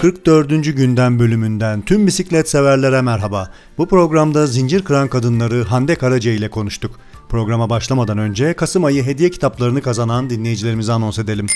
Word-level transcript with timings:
44. 0.00 0.76
günden 0.76 1.18
bölümünden 1.18 1.82
tüm 1.82 2.06
bisiklet 2.06 2.48
severlere 2.48 3.00
merhaba. 3.00 3.50
Bu 3.78 3.88
programda 3.88 4.46
zincir 4.46 4.84
kıran 4.84 5.08
kadınları 5.08 5.64
Hande 5.64 5.94
Karaca 5.94 6.30
ile 6.32 6.50
konuştuk. 6.50 7.00
Programa 7.28 7.70
başlamadan 7.70 8.18
önce 8.18 8.54
Kasım 8.54 8.84
ayı 8.84 9.02
hediye 9.02 9.30
kitaplarını 9.30 9.82
kazanan 9.82 10.30
dinleyicilerimize 10.30 10.92
anons 10.92 11.18
edelim. 11.18 11.46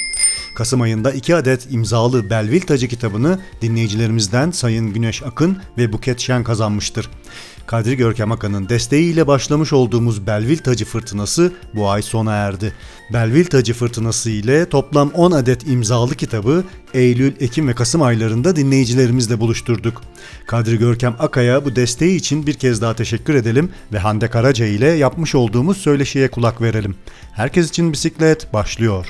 Kasım 0.56 0.80
ayında 0.80 1.12
2 1.12 1.36
adet 1.36 1.66
imzalı 1.70 2.30
Belvil 2.30 2.60
Tacı 2.60 2.88
kitabını 2.88 3.38
dinleyicilerimizden 3.62 4.50
Sayın 4.50 4.92
Güneş 4.92 5.22
Akın 5.22 5.58
ve 5.78 5.92
Buket 5.92 6.20
Şen 6.20 6.44
kazanmıştır. 6.44 7.10
Kadri 7.66 7.96
Görkem 7.96 8.32
Akan'ın 8.32 8.68
desteğiyle 8.68 9.26
başlamış 9.26 9.72
olduğumuz 9.72 10.26
Belvil 10.26 10.58
Tacı 10.58 10.84
Fırtınası 10.84 11.52
bu 11.74 11.90
ay 11.90 12.02
sona 12.02 12.32
erdi. 12.32 12.72
Belvil 13.12 13.44
Tacı 13.44 13.74
Fırtınası 13.74 14.30
ile 14.30 14.68
toplam 14.68 15.10
10 15.10 15.30
adet 15.32 15.66
imzalı 15.66 16.14
kitabı 16.14 16.64
Eylül, 16.94 17.32
Ekim 17.40 17.68
ve 17.68 17.74
Kasım 17.74 18.02
aylarında 18.02 18.56
dinleyicilerimizle 18.56 19.40
buluşturduk. 19.40 20.02
Kadri 20.46 20.78
Görkem 20.78 21.16
Akay'a 21.18 21.64
bu 21.64 21.76
desteği 21.76 22.16
için 22.16 22.46
bir 22.46 22.54
kez 22.54 22.82
daha 22.82 22.96
teşekkür 22.96 23.34
edelim 23.34 23.70
ve 23.92 23.98
Hande 23.98 24.30
Karaca 24.30 24.66
ile 24.66 24.86
yapmış 24.86 25.34
olduğumuz 25.34 25.76
söyleşiye 25.76 26.30
kulak 26.30 26.62
verelim. 26.62 26.94
Herkes 27.32 27.68
için 27.68 27.92
bisiklet 27.92 28.52
başlıyor. 28.52 29.06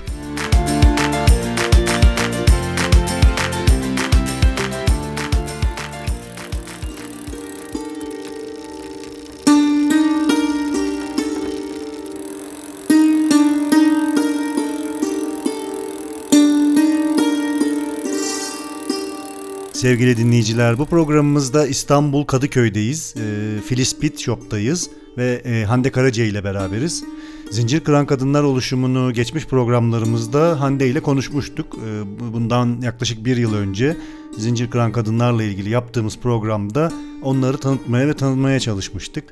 Sevgili 19.72 20.16
dinleyiciler 20.16 20.78
bu 20.78 20.86
programımızda 20.86 21.66
İstanbul 21.66 22.24
Kadıköy'deyiz. 22.24 23.14
E, 23.16 23.60
Filiz 23.60 23.98
Pit 23.98 24.20
Shop'tayız 24.20 24.90
ve 25.18 25.42
e, 25.44 25.64
Hande 25.64 25.90
Karaca 25.90 26.24
ile 26.24 26.44
beraberiz. 26.44 27.04
Zincir 27.50 27.80
Kıran 27.80 28.06
Kadınlar 28.06 28.42
oluşumunu 28.42 29.12
geçmiş 29.12 29.46
programlarımızda 29.46 30.60
Hande 30.60 30.88
ile 30.88 31.00
konuşmuştuk. 31.00 31.78
E, 31.86 32.02
bundan 32.32 32.80
yaklaşık 32.82 33.24
bir 33.24 33.36
yıl 33.36 33.54
önce 33.54 33.96
Zincir 34.38 34.70
Kıran 34.70 34.92
Kadınlarla 34.92 35.42
ilgili 35.42 35.70
yaptığımız 35.70 36.18
programda 36.18 36.92
onları 37.22 37.58
tanıtmaya 37.58 38.08
ve 38.08 38.14
tanıtmaya 38.14 38.60
çalışmıştık. 38.60 39.24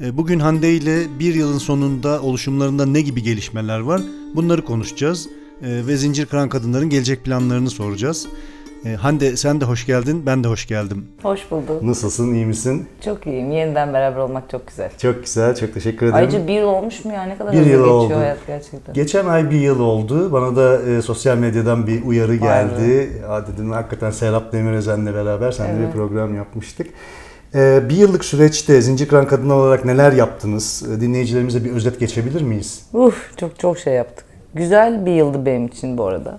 E, 0.00 0.16
bugün 0.16 0.38
Hande 0.38 0.74
ile 0.74 1.18
bir 1.18 1.34
yılın 1.34 1.58
sonunda 1.58 2.22
oluşumlarında 2.22 2.86
ne 2.86 3.00
gibi 3.00 3.22
gelişmeler 3.22 3.78
var 3.78 4.02
bunları 4.34 4.64
konuşacağız. 4.64 5.28
E, 5.62 5.86
ve 5.86 5.96
Zincir 5.96 6.26
Kıran 6.26 6.48
Kadınların 6.48 6.90
gelecek 6.90 7.24
planlarını 7.24 7.70
soracağız. 7.70 8.26
E, 8.84 8.94
Hande 8.94 9.36
sen 9.36 9.60
de 9.60 9.64
hoş 9.64 9.86
geldin, 9.86 10.22
ben 10.26 10.44
de 10.44 10.48
hoş 10.48 10.66
geldim. 10.66 11.08
Hoş 11.22 11.50
bulduk. 11.50 11.82
Nasılsın, 11.82 12.34
iyi 12.34 12.46
misin? 12.46 12.88
Çok 13.04 13.26
iyiyim. 13.26 13.50
Yeniden 13.52 13.92
beraber 13.94 14.16
olmak 14.20 14.50
çok 14.50 14.66
güzel. 14.68 14.90
Çok 14.98 15.24
güzel, 15.24 15.54
çok 15.56 15.74
teşekkür 15.74 16.06
ederim. 16.06 16.14
Ayrıca 16.14 16.46
bir 16.46 16.52
yıl 16.52 16.66
olmuş 16.68 17.04
mu 17.04 17.12
ya? 17.12 17.22
Ne 17.22 17.38
kadar 17.38 17.52
Bir 17.52 17.58
hızlı 17.58 17.70
yıl 17.70 17.78
geçiyor 17.78 17.94
oldu. 17.96 18.14
hayat 18.16 18.38
gerçekten. 18.46 18.94
Geçen 18.94 19.26
ay 19.26 19.50
bir 19.50 19.60
yıl 19.60 19.80
oldu. 19.80 20.32
Bana 20.32 20.56
da 20.56 20.82
e, 20.82 21.02
sosyal 21.02 21.36
medyadan 21.36 21.86
bir 21.86 22.02
uyarı 22.04 22.34
geldi. 22.36 23.22
Aa, 23.28 23.46
dedim 23.46 23.70
hakikaten 23.70 24.10
Serap 24.10 24.52
Demirözen'le 24.52 25.06
beraber 25.14 25.52
seninle 25.52 25.78
Evet. 25.78 25.88
bir 25.88 25.92
program 25.98 26.34
yapmıştık. 26.36 26.86
E, 27.54 27.82
bir 27.88 27.96
yıllık 27.96 28.24
süreçte 28.24 28.80
Zincir 28.82 29.08
Kıran 29.08 29.26
Kadınlar 29.26 29.54
olarak 29.56 29.84
neler 29.84 30.12
yaptınız? 30.12 30.84
E, 30.96 31.00
dinleyicilerimize 31.00 31.64
bir 31.64 31.70
özet 31.72 32.00
geçebilir 32.00 32.42
miyiz? 32.42 32.82
Uf 32.92 33.30
çok 33.36 33.58
çok 33.58 33.78
şey 33.78 33.94
yaptık. 33.94 34.24
Güzel 34.54 35.06
bir 35.06 35.12
yıldı 35.12 35.46
benim 35.46 35.66
için 35.66 35.98
bu 35.98 36.04
arada. 36.06 36.38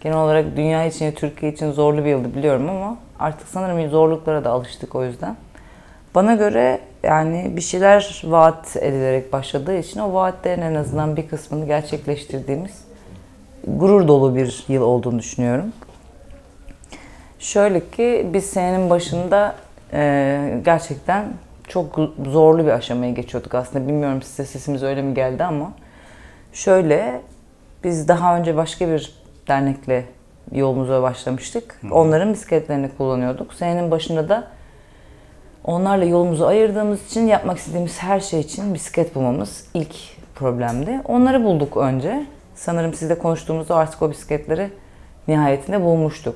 Genel 0.00 0.16
olarak 0.16 0.56
dünya 0.56 0.84
için, 0.84 1.12
Türkiye 1.12 1.52
için 1.52 1.72
zorlu 1.72 2.04
bir 2.04 2.10
yıldı 2.10 2.34
biliyorum 2.34 2.68
ama 2.68 2.96
artık 3.18 3.48
sanırım 3.48 3.90
zorluklara 3.90 4.44
da 4.44 4.50
alıştık 4.50 4.94
o 4.94 5.04
yüzden. 5.04 5.36
Bana 6.14 6.34
göre 6.34 6.80
yani 7.02 7.52
bir 7.56 7.60
şeyler 7.60 8.22
vaat 8.24 8.76
edilerek 8.76 9.32
başladığı 9.32 9.78
için 9.78 10.00
o 10.00 10.14
vaatlerin 10.14 10.62
en 10.62 10.74
azından 10.74 11.16
bir 11.16 11.28
kısmını 11.28 11.66
gerçekleştirdiğimiz 11.66 12.84
gurur 13.66 14.08
dolu 14.08 14.36
bir 14.36 14.64
yıl 14.68 14.82
olduğunu 14.82 15.18
düşünüyorum. 15.18 15.72
Şöyle 17.38 17.90
ki 17.90 18.26
biz 18.32 18.44
senenin 18.44 18.90
başında 18.90 19.54
e, 19.92 20.60
gerçekten 20.64 21.24
çok 21.68 21.98
zorlu 22.26 22.66
bir 22.66 22.70
aşamaya 22.70 23.12
geçiyorduk 23.12 23.54
aslında. 23.54 23.88
Bilmiyorum 23.88 24.22
size 24.22 24.44
sesimiz 24.44 24.82
öyle 24.82 25.02
mi 25.02 25.14
geldi 25.14 25.44
ama 25.44 25.72
şöyle 26.52 27.20
biz 27.84 28.08
daha 28.08 28.38
önce 28.38 28.56
başka 28.56 28.88
bir 28.88 29.18
dernekle 29.48 30.04
yolumuza 30.52 31.02
başlamıştık. 31.02 31.80
Onların 31.90 32.32
bisikletlerini 32.32 32.88
kullanıyorduk. 32.98 33.54
Senenin 33.54 33.90
başında 33.90 34.28
da 34.28 34.48
onlarla 35.64 36.04
yolumuzu 36.04 36.46
ayırdığımız 36.46 37.06
için 37.06 37.26
yapmak 37.26 37.58
istediğimiz 37.58 37.98
her 38.02 38.20
şey 38.20 38.40
için 38.40 38.74
bisiklet 38.74 39.14
bulmamız 39.14 39.64
ilk 39.74 39.94
problemdi. 40.34 41.00
Onları 41.04 41.44
bulduk 41.44 41.76
önce. 41.76 42.26
Sanırım 42.54 42.94
sizle 42.94 43.18
konuştuğumuzda 43.18 43.76
artık 43.76 44.02
o 44.02 44.10
bisikletleri 44.10 44.70
nihayetinde 45.28 45.82
bulmuştuk. 45.84 46.34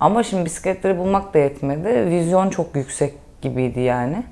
Ama 0.00 0.22
şimdi 0.22 0.44
bisikletleri 0.44 0.98
bulmak 0.98 1.34
da 1.34 1.38
yetmedi. 1.38 2.06
Vizyon 2.10 2.50
çok 2.50 2.76
yüksek 2.76 3.14
gibiydi 3.42 3.80
yani. 3.80 4.22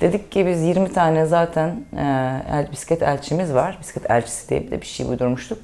Dedik 0.00 0.32
ki 0.32 0.46
biz 0.46 0.62
20 0.62 0.92
tane 0.92 1.26
zaten 1.26 1.68
e, 1.96 2.02
el- 2.52 2.72
bisiklet 2.72 3.02
elçimiz 3.02 3.54
var. 3.54 3.78
Bisiklet 3.80 4.10
elçisi 4.10 4.48
diye 4.48 4.62
bir 4.62 4.70
de 4.70 4.80
bir 4.80 4.86
şey 4.86 5.06
uydurmuştuk. 5.06 5.58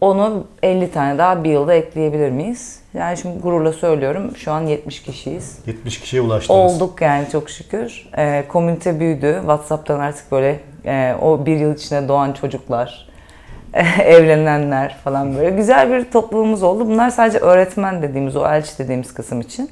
Onu 0.00 0.46
50 0.62 0.90
tane 0.90 1.18
daha 1.18 1.44
bir 1.44 1.50
yılda 1.50 1.74
ekleyebilir 1.74 2.30
miyiz? 2.30 2.80
Yani 2.94 3.16
şimdi 3.16 3.42
gururla 3.42 3.72
söylüyorum 3.72 4.36
şu 4.36 4.52
an 4.52 4.60
70 4.66 5.02
kişiyiz. 5.02 5.58
70 5.66 6.00
kişiye 6.00 6.22
ulaştınız. 6.22 6.60
Olduk 6.60 7.02
yani 7.02 7.26
çok 7.32 7.50
şükür. 7.50 8.08
Ee, 8.16 8.44
komünite 8.48 9.00
büyüdü. 9.00 9.36
WhatsApp'tan 9.40 10.00
artık 10.00 10.32
böyle 10.32 10.60
e, 10.84 11.14
o 11.22 11.46
bir 11.46 11.56
yıl 11.56 11.74
içinde 11.74 12.08
doğan 12.08 12.32
çocuklar, 12.32 13.08
evlenenler 14.04 14.96
falan 15.04 15.36
böyle. 15.36 15.50
Güzel 15.50 15.92
bir 15.92 16.10
topluluğumuz 16.10 16.62
oldu. 16.62 16.86
Bunlar 16.86 17.10
sadece 17.10 17.38
öğretmen 17.38 18.02
dediğimiz, 18.02 18.36
o 18.36 18.46
elçi 18.46 18.78
dediğimiz 18.78 19.14
kısım 19.14 19.40
için. 19.40 19.70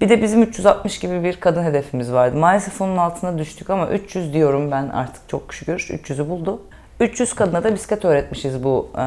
Bir 0.00 0.08
de 0.08 0.22
bizim 0.22 0.42
360 0.42 0.98
gibi 0.98 1.24
bir 1.24 1.40
kadın 1.40 1.62
hedefimiz 1.62 2.12
vardı. 2.12 2.36
Maalesef 2.36 2.80
onun 2.80 2.96
altına 2.96 3.38
düştük 3.38 3.70
ama 3.70 3.88
300 3.88 4.32
diyorum 4.32 4.70
ben 4.70 4.88
artık 4.88 5.28
çok 5.28 5.54
şükür. 5.54 5.78
300'ü 5.78 6.28
buldu. 6.28 6.60
300 7.00 7.34
kadına 7.34 7.64
da 7.64 7.74
bisiklet 7.74 8.04
öğretmişiz 8.04 8.64
bu 8.64 8.90
e, 8.98 9.02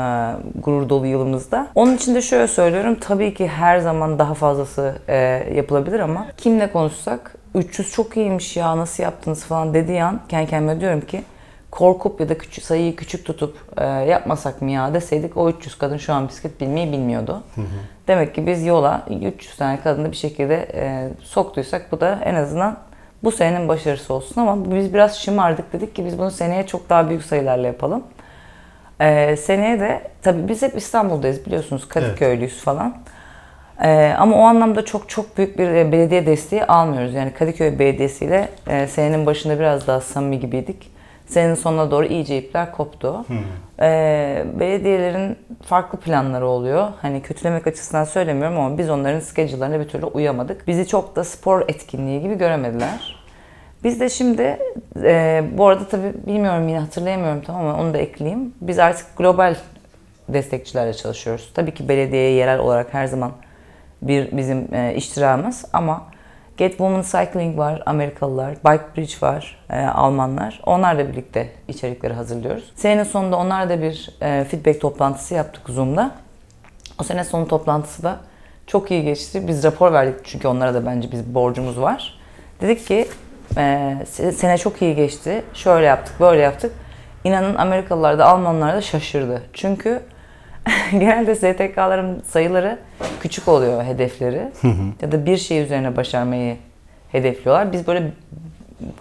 gurur 0.62 0.90
dolu 0.90 1.06
yılımızda. 1.08 1.68
Onun 1.75 1.96
için 1.96 2.16
de 2.16 2.22
şöyle 2.22 2.48
söylüyorum. 2.48 2.98
Tabii 3.02 3.34
ki 3.34 3.48
her 3.48 3.80
zaman 3.80 4.20
daha 4.20 4.34
fazlası 4.34 4.96
e, 5.08 5.16
yapılabilir 5.56 6.00
ama 6.00 6.28
kimle 6.38 6.72
konuşsak 6.72 7.36
300 7.56 7.92
çok 7.92 8.18
iyiymiş 8.18 8.58
ya 8.58 8.78
nasıl 8.78 9.03
yaptınız 9.03 9.44
falan 9.44 9.74
dediği 9.74 10.03
an 10.03 10.20
kendi 10.30 10.50
kendime 10.50 10.81
diyorum 10.81 11.02
ki 11.02 11.24
korkup 11.72 12.22
ya 12.22 12.30
da 12.30 12.38
küçük, 12.38 12.64
sayıyı 12.64 12.96
küçük 12.96 13.26
tutup 13.26 13.58
e, 13.78 13.86
yapmasak 13.86 14.62
mı 14.62 14.72
ya 14.72 14.94
deseydik 14.94 15.38
o 15.38 15.50
300 15.50 15.78
kadın 15.78 15.97
şu 15.97 16.14
an 16.14 16.28
bisiklet 16.28 16.62
bilmeyi 16.62 16.92
bilmiyordu. 16.92 17.44
Demek 18.08 18.36
ki 18.36 18.47
biz 18.47 18.66
yola 18.66 19.06
300 19.22 19.56
tane 19.56 19.80
kadını 19.81 20.12
bir 20.12 20.16
şekilde 20.16 20.68
e, 20.74 21.09
soktuysak 21.24 21.92
bu 21.92 22.02
da 22.02 22.20
en 22.24 22.36
azından 22.36 22.78
bu 23.23 23.31
senenin 23.31 23.67
başarısı 23.67 24.13
olsun 24.13 24.41
ama 24.41 24.75
biz 24.75 24.94
biraz 24.94 25.19
şımardık 25.19 25.73
dedik 25.73 25.95
ki 25.95 26.05
biz 26.05 26.19
bunu 26.19 26.31
seneye 26.31 26.67
çok 26.67 26.89
daha 26.89 27.09
büyük 27.09 27.23
sayılarla 27.23 27.67
yapalım. 27.67 28.03
Ee, 29.01 29.35
seneye 29.35 29.79
de 29.79 30.01
tabii 30.22 30.47
biz 30.47 30.61
hep 30.61 30.78
İstanbul'dayız 30.78 31.45
biliyorsunuz 31.45 31.88
Kadıköylüyüz 31.88 32.61
falan. 32.61 32.97
Ee, 33.83 34.16
ama 34.17 34.35
o 34.35 34.41
anlamda 34.41 34.85
çok 34.85 35.09
çok 35.09 35.38
büyük 35.38 35.59
bir 35.59 35.67
e, 35.67 35.91
belediye 35.91 36.25
desteği 36.25 36.66
almıyoruz. 36.66 37.13
Yani 37.13 37.33
Kadıköy 37.33 37.79
Belediyesi 37.79 38.25
ile 38.25 38.50
e, 38.67 38.88
senenin 38.88 39.25
başında 39.25 39.59
biraz 39.59 39.88
daha 39.88 40.01
samimi 40.01 40.39
gibiydik. 40.39 40.97
Senenin 41.28 41.56
sonuna 41.56 41.92
doğru 41.92 42.06
iyice 42.06 42.38
ipler 42.38 42.72
koptu. 42.72 43.26
Ee, 43.82 44.46
belediyelerin 44.60 45.38
farklı 45.62 46.00
planları 46.00 46.47
oluyor. 46.47 46.88
Hani 47.02 47.22
kötülemek 47.22 47.68
açısından 47.68 48.03
söylemiyorum 48.03 48.59
ama 48.59 48.78
biz 48.78 48.90
onların 48.90 49.20
schedule'larına 49.20 49.79
bir 49.79 49.88
türlü 49.88 50.06
uyamadık. 50.06 50.68
Bizi 50.68 50.88
çok 50.88 51.16
da 51.16 51.24
spor 51.24 51.62
etkinliği 51.62 52.22
gibi 52.22 52.38
göremediler. 52.38 53.18
Biz 53.84 54.00
de 54.00 54.09
şimdi, 54.09 54.58
e, 55.03 55.44
bu 55.58 55.68
arada 55.68 55.88
tabii 55.88 56.14
bilmiyorum 56.28 56.68
yine 56.68 56.79
hatırlayamıyorum 56.79 57.41
tamam 57.41 57.66
ama 57.68 57.82
onu 57.82 57.94
da 57.94 57.97
ekleyeyim. 57.97 58.53
Biz 58.62 58.80
artık 58.80 59.18
global 59.18 59.56
destekçilerle 60.30 60.94
çalışıyoruz. 60.94 61.52
Tabii 61.53 61.73
ki 61.73 61.90
belediyeye 61.90 62.32
yerel 62.32 62.59
olarak 62.59 62.94
her 62.94 63.06
zaman 63.06 63.32
bir 64.02 64.38
bizim 64.38 64.73
e, 64.73 64.94
iştiramız 64.96 65.66
ama 65.73 66.03
Get 66.58 66.72
Women 66.72 67.02
Cycling 67.02 67.58
var, 67.58 67.84
Amerikalılar, 67.86 68.52
Bike 68.56 68.84
Bridge 68.98 69.14
var, 69.22 69.58
e, 69.70 69.80
Almanlar. 69.86 70.62
Onlarla 70.66 71.08
birlikte 71.12 71.50
içerikleri 71.68 72.14
hazırlıyoruz. 72.14 72.72
Senenin 72.76 73.04
sonunda 73.04 73.38
onlarla 73.38 73.82
bir 73.82 74.09
e, 74.22 74.44
feedback 74.44 74.82
toplantısı 74.82 75.34
yaptık 75.34 75.70
Zoom'da. 75.70 76.12
O 77.02 77.04
sene 77.04 77.24
sonu 77.24 77.48
toplantısı 77.48 78.04
da 78.04 78.18
çok 78.68 78.92
iyi 78.92 79.04
geçti. 79.04 79.48
Biz 79.48 79.64
rapor 79.64 79.94
verdik 79.94 80.16
çünkü 80.24 80.48
onlara 80.48 80.74
da 80.74 80.86
bence 80.86 81.12
biz 81.12 81.26
borcumuz 81.36 81.82
var. 81.82 82.20
Dedik 82.62 82.88
ki 82.88 83.08
e, 83.58 83.62
se- 84.06 84.32
sene 84.32 84.58
çok 84.58 84.82
iyi 84.82 84.96
geçti. 84.96 85.44
Şöyle 85.54 85.86
yaptık, 85.86 86.20
böyle 86.20 86.42
yaptık. 86.42 86.72
İnanın 87.24 87.56
Amerikalılar 87.56 88.20
da 88.20 88.26
Almanlar 88.26 88.76
da 88.76 88.82
şaşırdı. 88.82 89.42
Çünkü 89.54 90.02
Genelde 90.91 91.35
STK'ların 91.35 92.23
sayıları 92.28 92.78
küçük 93.22 93.47
oluyor 93.47 93.84
hedefleri. 93.84 94.41
ya 95.02 95.11
da 95.11 95.25
bir 95.25 95.37
şey 95.37 95.61
üzerine 95.61 95.96
başarmayı 95.96 96.58
hedefliyorlar. 97.11 97.73
Biz 97.73 97.87
böyle 97.87 98.11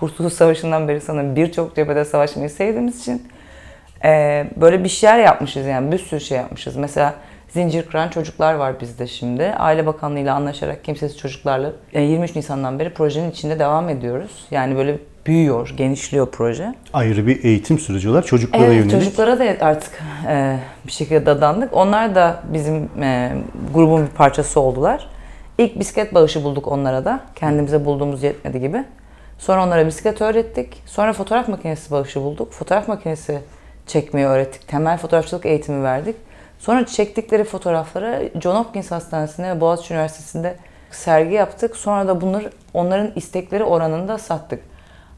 Kurtuluş 0.01 0.33
Savaşı'ndan 0.33 0.89
beri 0.89 1.01
sanırım 1.01 1.37
birçok 1.37 1.77
cephede 1.77 2.05
savaşmayı 2.05 2.51
sevdiğimiz 2.51 3.01
için 3.01 3.29
e, 4.05 4.45
böyle 4.57 4.85
bir 4.85 4.89
şeyler 4.89 5.19
yapmışız 5.19 5.67
yani 5.67 5.93
bir 5.93 5.99
sürü 5.99 6.21
şey 6.21 6.39
yapmışız. 6.39 6.77
Mesela 6.77 7.15
zincir 7.49 7.87
kıran 7.87 8.09
çocuklar 8.09 8.55
var 8.55 8.81
bizde 8.81 9.07
şimdi. 9.07 9.45
Aile 9.45 9.87
Bakanlığı 9.87 10.19
ile 10.19 10.31
anlaşarak 10.31 10.85
kimsesiz 10.85 11.19
çocuklarla 11.19 11.73
e, 11.93 12.03
23 12.03 12.37
Nisan'dan 12.37 12.79
beri 12.79 12.95
projenin 12.95 13.31
içinde 13.31 13.59
devam 13.59 13.89
ediyoruz. 13.89 14.45
Yani 14.51 14.77
böyle 14.77 14.99
büyüyor, 15.27 15.75
genişliyor 15.77 16.31
proje. 16.31 16.75
Ayrı 16.93 17.27
bir 17.27 17.45
eğitim 17.45 17.79
süreci 17.79 18.09
olarak 18.09 18.27
çocuklara 18.27 18.65
Evet, 18.65 18.75
yönelik. 18.77 18.91
çocuklara 18.91 19.39
da 19.39 19.65
artık 19.67 20.03
e, 20.29 20.57
bir 20.87 20.93
şekilde 20.93 21.27
dadandık. 21.27 21.77
Onlar 21.77 22.15
da 22.15 22.43
bizim 22.53 23.03
e, 23.03 23.33
grubun 23.75 24.03
bir 24.03 24.11
parçası 24.11 24.61
oldular. 24.61 25.09
İlk 25.59 25.79
bisiklet 25.79 26.15
bağışı 26.15 26.45
bulduk 26.45 26.69
onlara 26.69 27.05
da. 27.05 27.21
Kendimize 27.35 27.85
bulduğumuz 27.85 28.23
yetmedi 28.23 28.61
gibi. 28.61 28.85
Sonra 29.39 29.65
onlara 29.65 29.87
bisiklet 29.87 30.21
öğrettik. 30.23 30.83
Sonra 30.87 31.13
fotoğraf 31.13 31.49
makinesi 31.49 31.91
bağışı 31.91 32.21
bulduk. 32.23 32.53
Fotoğraf 32.53 32.89
makinesi 32.89 33.39
çekmeyi 33.87 34.27
öğrettik. 34.27 34.69
Temel 34.69 34.99
fotoğrafçılık 34.99 35.47
eğitimi 35.47 35.85
verdik. 35.85 36.17
Sonra 36.59 36.87
çektikleri 36.87 37.45
fotoğrafları 37.45 38.31
John 38.43 38.57
Hopkins 38.57 38.91
Hastanesi'nde 38.91 39.49
ve 39.57 39.61
Boğaziçi 39.61 39.95
Üniversitesi'nde 39.95 40.57
sergi 40.91 41.35
yaptık. 41.35 41.77
Sonra 41.77 42.09
da 42.09 42.21
bunları 42.21 42.51
onların 42.75 43.11
istekleri 43.17 43.65
oranında 43.65 44.19
sattık. 44.19 44.61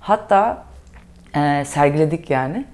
Hatta 0.00 0.64
e, 1.36 1.64
sergiledik 1.64 2.30
yani. 2.30 2.64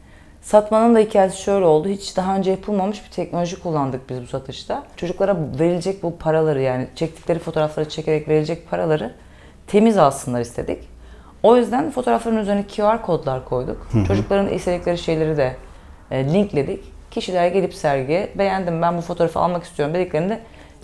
Satmanın 0.42 0.94
da 0.94 0.98
hikayesi 0.98 1.42
şöyle 1.42 1.64
oldu. 1.64 1.88
Hiç 1.88 2.16
daha 2.16 2.36
önce 2.36 2.50
yapılmamış 2.50 3.04
bir 3.04 3.10
teknoloji 3.10 3.62
kullandık 3.62 4.10
biz 4.10 4.22
bu 4.22 4.26
satışta. 4.26 4.82
Çocuklara 4.96 5.36
verilecek 5.58 6.02
bu 6.02 6.18
paraları 6.18 6.60
yani 6.60 6.86
çektikleri 6.94 7.38
fotoğrafları 7.38 7.88
çekerek 7.88 8.28
verilecek 8.28 8.70
paraları 8.70 9.14
temiz 9.66 9.98
alsınlar 9.98 10.40
istedik. 10.40 10.88
O 11.42 11.56
yüzden 11.56 11.90
fotoğrafların 11.90 12.38
üzerine 12.38 12.66
QR 12.66 13.02
kodlar 13.02 13.44
koyduk. 13.44 13.88
Çocukların 14.06 14.48
istedikleri 14.48 14.98
şeyleri 14.98 15.36
de 15.36 15.56
e, 16.10 16.24
linkledik. 16.24 16.84
Kişiler 17.10 17.48
gelip 17.48 17.74
sergiye 17.74 18.32
beğendim 18.38 18.82
ben 18.82 18.96
bu 18.96 19.00
fotoğrafı 19.00 19.40
almak 19.40 19.64
istiyorum 19.64 19.94
dediklerinde 19.94 20.40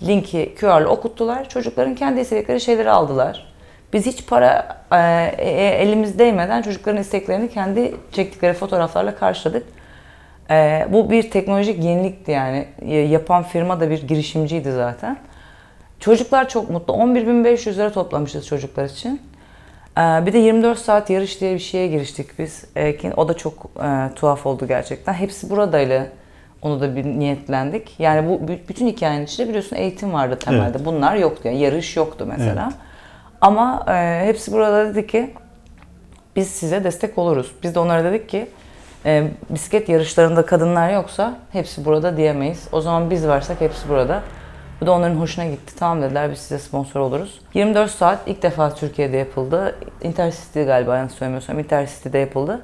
linki 0.07 0.55
QR'la 0.59 0.87
okuttular. 0.87 1.49
Çocukların 1.49 1.95
kendi 1.95 2.19
istedikleri 2.19 2.61
şeyleri 2.61 2.91
aldılar. 2.91 3.50
Biz 3.93 4.05
hiç 4.05 4.25
para 4.27 4.77
e, 4.91 4.97
e, 5.37 5.51
elimiz 5.67 6.19
değmeden 6.19 6.61
çocukların 6.61 7.01
isteklerini 7.01 7.49
kendi 7.49 7.95
çektikleri 8.11 8.53
fotoğraflarla 8.53 9.15
karşıladık. 9.15 9.63
E, 10.49 10.87
bu 10.89 11.11
bir 11.11 11.31
teknolojik 11.31 11.83
yenilikti 11.83 12.31
yani. 12.31 12.65
E, 12.81 12.95
Yapan 12.95 13.43
firma 13.43 13.79
da 13.79 13.89
bir 13.89 14.07
girişimciydi 14.07 14.71
zaten. 14.71 15.17
Çocuklar 15.99 16.49
çok 16.49 16.69
mutlu. 16.69 16.93
11.500 16.93 17.75
lira 17.75 17.91
toplamışız 17.91 18.47
çocuklar 18.47 18.85
için. 18.85 19.21
E, 19.97 20.01
bir 20.01 20.33
de 20.33 20.37
24 20.37 20.79
saat 20.79 21.09
yarış 21.09 21.41
diye 21.41 21.53
bir 21.53 21.59
şeye 21.59 21.87
giriştik 21.87 22.39
biz. 22.39 22.65
E, 22.77 23.11
O 23.17 23.27
da 23.27 23.33
çok 23.33 23.53
e, 23.83 24.15
tuhaf 24.15 24.45
oldu 24.45 24.67
gerçekten. 24.67 25.13
Hepsi 25.13 25.49
buradayla 25.49 26.07
onu 26.61 26.81
da 26.81 26.95
bir 26.95 27.05
niyetlendik. 27.05 27.99
Yani 27.99 28.29
bu 28.29 28.47
bütün 28.69 28.87
hikayenin 28.87 29.25
içinde 29.25 29.47
biliyorsun 29.47 29.75
eğitim 29.75 30.13
vardı 30.13 30.39
temelde. 30.39 30.85
Bunlar 30.85 31.15
yoktu 31.15 31.41
yani 31.47 31.59
yarış 31.59 31.97
yoktu 31.97 32.25
mesela. 32.37 32.71
Ama 33.41 33.85
e, 33.87 34.21
hepsi 34.25 34.51
burada 34.51 34.89
dedi 34.89 35.07
ki 35.07 35.33
biz 36.35 36.47
size 36.49 36.83
destek 36.83 37.17
oluruz. 37.17 37.51
Biz 37.63 37.75
de 37.75 37.79
onlara 37.79 38.03
dedik 38.03 38.29
ki 38.29 38.47
e, 39.05 39.27
bisiklet 39.49 39.89
yarışlarında 39.89 40.45
kadınlar 40.45 40.93
yoksa 40.93 41.37
hepsi 41.51 41.85
burada 41.85 42.17
diyemeyiz. 42.17 42.67
O 42.71 42.81
zaman 42.81 43.09
biz 43.09 43.27
varsak 43.27 43.61
hepsi 43.61 43.89
burada. 43.89 44.21
Bu 44.81 44.85
da 44.85 44.91
onların 44.91 45.15
hoşuna 45.15 45.45
gitti. 45.45 45.75
Tamam 45.75 46.01
dediler 46.01 46.31
biz 46.31 46.39
size 46.39 46.59
sponsor 46.59 46.99
oluruz. 46.99 47.39
24 47.53 47.91
saat 47.91 48.19
ilk 48.25 48.41
defa 48.41 48.75
Türkiye'de 48.75 49.17
yapıldı. 49.17 49.75
Intercity 50.01 50.63
galiba 50.63 50.97
yanlış 50.97 51.13
söylemiyorsam 51.13 51.59
Intercity'de 51.59 52.17
yapıldı. 52.17 52.61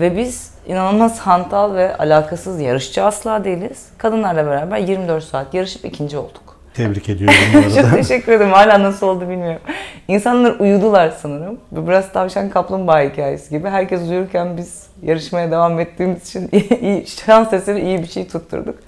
Ve 0.00 0.16
biz 0.16 0.54
inanılmaz 0.66 1.18
hantal 1.18 1.74
ve 1.74 1.96
alakasız 1.96 2.60
yarışçı 2.60 3.04
asla 3.04 3.44
değiliz. 3.44 3.88
Kadınlarla 3.98 4.46
beraber 4.46 4.78
24 4.78 5.24
saat 5.24 5.54
yarışıp 5.54 5.84
ikinci 5.84 6.18
olduk. 6.18 6.45
Tebrik 6.76 7.08
ediyorum 7.08 7.36
bu 7.54 7.70
Çok 7.74 7.84
arada. 7.84 7.96
teşekkür 7.96 8.32
ederim. 8.32 8.52
Hala 8.52 8.82
nasıl 8.82 9.06
oldu 9.06 9.20
bilmiyorum. 9.28 9.60
İnsanlar 10.08 10.56
uyudular 10.58 11.10
sanırım. 11.10 11.60
Biraz 11.72 12.12
tavşan 12.12 12.50
kaplumbağa 12.50 13.00
hikayesi 13.00 13.50
gibi. 13.50 13.68
Herkes 13.68 14.00
uyurken 14.10 14.56
biz 14.56 14.86
yarışmaya 15.02 15.50
devam 15.50 15.80
ettiğimiz 15.80 16.28
için 16.28 16.48
iyi, 16.82 17.06
şans 17.06 17.52
eseri 17.52 17.80
iyi 17.80 17.98
bir 18.02 18.06
şey 18.06 18.28
tutturduk. 18.28 18.78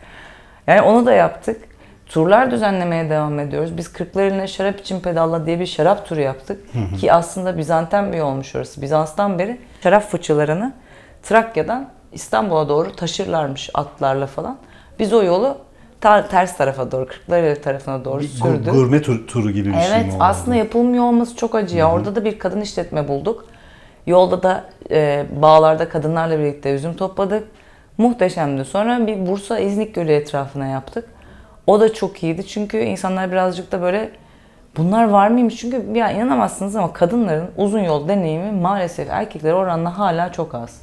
Yani 0.67 0.83
onu 0.83 1.07
da 1.07 1.13
yaptık. 1.13 1.61
Turlar 2.07 2.51
düzenlemeye 2.51 3.11
devam 3.11 3.41
ediyoruz. 3.41 3.77
Biz 3.77 3.93
Kırklareli'ne 3.93 4.49
şarap 4.49 4.81
için 4.81 5.01
pedalla 5.01 5.47
diye 5.47 5.61
bir 5.61 5.67
şarap 5.67 6.07
turu 6.09 6.21
yaptık. 6.21 6.61
Ki 7.01 7.13
aslında 7.13 7.59
Bizanten 7.59 8.13
bir 8.13 8.19
yolmuş 8.19 8.55
orası. 8.57 8.83
Bizans'tan 8.83 9.39
beri 9.39 9.61
şarap 9.83 10.11
fıçılarını 10.11 10.73
Trakya'dan 11.23 11.89
İstanbul'a 12.13 12.69
doğru 12.69 12.97
taşırlarmış 12.97 13.71
atlarla 13.75 14.27
falan. 14.27 14.59
Biz 14.99 15.13
o 15.13 15.23
yolu 15.23 15.59
ta- 16.01 16.29
ters 16.29 16.57
tarafa 16.57 16.93
doğru, 16.93 17.07
Kırklareli 17.07 17.61
tarafına 17.63 18.05
doğru 18.05 18.21
Bir 18.21 18.29
sürdük. 18.29 18.67
gu- 18.67 18.71
gurme 18.71 19.03
tur- 19.03 19.27
turu 19.27 19.51
gibi 19.51 19.69
bir 19.69 19.81
şey 19.81 19.93
Evet 19.93 20.07
mi 20.07 20.13
oldu? 20.15 20.23
aslında 20.25 20.57
yapılmıyor 20.57 21.05
olması 21.05 21.37
çok 21.37 21.55
acı 21.55 21.77
ya. 21.77 21.93
Orada 21.93 22.17
da 22.17 22.25
bir 22.25 22.39
kadın 22.39 22.61
işletme 22.61 23.09
bulduk. 23.09 23.45
Yolda 24.07 24.43
da 24.43 24.65
e, 24.91 25.27
bağlarda 25.43 25.89
kadınlarla 25.89 26.39
birlikte 26.39 26.71
üzüm 26.75 26.95
topladık. 26.97 27.49
Muhteşemdi. 27.99 28.65
Sonra 28.65 29.07
bir 29.07 29.27
Bursa 29.27 29.59
İznik 29.59 29.95
Gölü 29.95 30.13
etrafına 30.13 30.67
yaptık. 30.67 31.09
O 31.67 31.81
da 31.81 31.95
çok 31.95 32.23
iyiydi 32.23 32.47
çünkü 32.47 32.79
insanlar 32.79 33.31
birazcık 33.33 33.73
da 33.73 33.81
böyle 33.83 34.11
bunlar 34.77 35.09
var 35.09 35.29
mıymış? 35.29 35.57
Çünkü 35.57 35.99
ya 35.99 36.11
inanamazsınız 36.11 36.77
ama 36.77 36.93
kadınların 36.93 37.51
uzun 37.57 37.81
yol 37.81 38.09
deneyimi 38.09 38.53
maalesef 38.53 39.11
erkekler 39.11 39.53
oranla 39.53 39.99
hala 39.99 40.33
çok 40.33 40.55
az. 40.55 40.83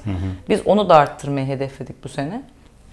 Biz 0.50 0.62
onu 0.66 0.90
da 0.90 0.96
arttırmayı 0.96 1.48
hedefledik 1.48 2.04
bu 2.04 2.10
sene. 2.10 2.42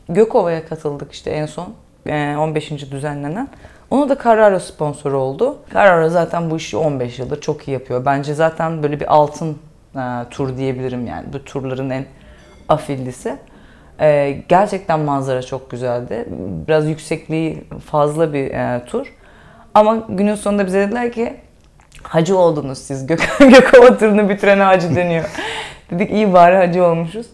Gökova'ya 0.08 0.66
katıldık 0.66 1.12
işte 1.12 1.30
en 1.30 1.46
son 1.46 1.68
15. 2.06 2.90
düzenlenen. 2.90 3.48
Onu 3.90 4.08
da 4.08 4.18
Carraro 4.24 4.58
sponsoru 4.58 5.18
oldu. 5.18 5.58
Carraro 5.74 6.08
zaten 6.08 6.50
bu 6.50 6.56
işi 6.56 6.76
15 6.76 7.18
yıldır 7.18 7.40
çok 7.40 7.68
iyi 7.68 7.72
yapıyor. 7.72 8.04
Bence 8.04 8.34
zaten 8.34 8.82
böyle 8.82 9.00
bir 9.00 9.14
altın 9.14 9.58
e, 9.96 10.00
tur 10.30 10.56
diyebilirim 10.56 11.06
yani. 11.06 11.32
Bu 11.32 11.44
turların 11.44 11.90
en 11.90 12.04
afillisi. 12.68 13.36
E, 14.00 14.38
gerçekten 14.48 15.00
manzara 15.00 15.42
çok 15.42 15.70
güzeldi. 15.70 16.28
Biraz 16.68 16.88
yüksekliği 16.88 17.64
fazla 17.86 18.32
bir 18.32 18.50
e, 18.50 18.84
tur. 18.84 19.14
Ama 19.74 20.06
günün 20.08 20.34
sonunda 20.34 20.66
bize 20.66 20.80
dediler 20.80 21.12
ki 21.12 21.36
hacı 22.02 22.38
oldunuz 22.38 22.78
siz. 22.78 23.06
Gök 23.06 23.28
Gökova 23.38 23.98
turunu 23.98 24.28
bitirene 24.28 24.62
hacı 24.62 24.96
deniyor. 24.96 25.24
Dedik 25.90 26.10
iyi 26.10 26.32
bari 26.32 26.56
hacı 26.56 26.84
olmuşuz. 26.84 27.26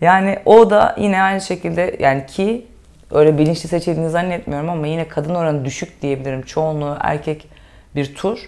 Yani 0.00 0.38
o 0.44 0.70
da 0.70 0.96
yine 0.98 1.22
aynı 1.22 1.40
şekilde 1.40 1.96
yani 2.00 2.26
ki 2.26 2.66
öyle 3.10 3.38
bilinçli 3.38 3.68
seçildiğini 3.68 4.10
zannetmiyorum 4.10 4.68
ama 4.68 4.86
yine 4.86 5.08
kadın 5.08 5.34
oranı 5.34 5.64
düşük 5.64 6.02
diyebilirim. 6.02 6.42
Çoğunluğu 6.42 6.96
erkek 7.00 7.48
bir 7.96 8.14
tur. 8.14 8.38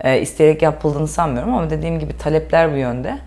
E, 0.00 0.20
isteyerek 0.20 0.62
yapıldığını 0.62 1.08
sanmıyorum 1.08 1.54
ama 1.54 1.70
dediğim 1.70 1.98
gibi 1.98 2.18
talepler 2.18 2.72
bu 2.72 2.76
yönde. 2.76 3.18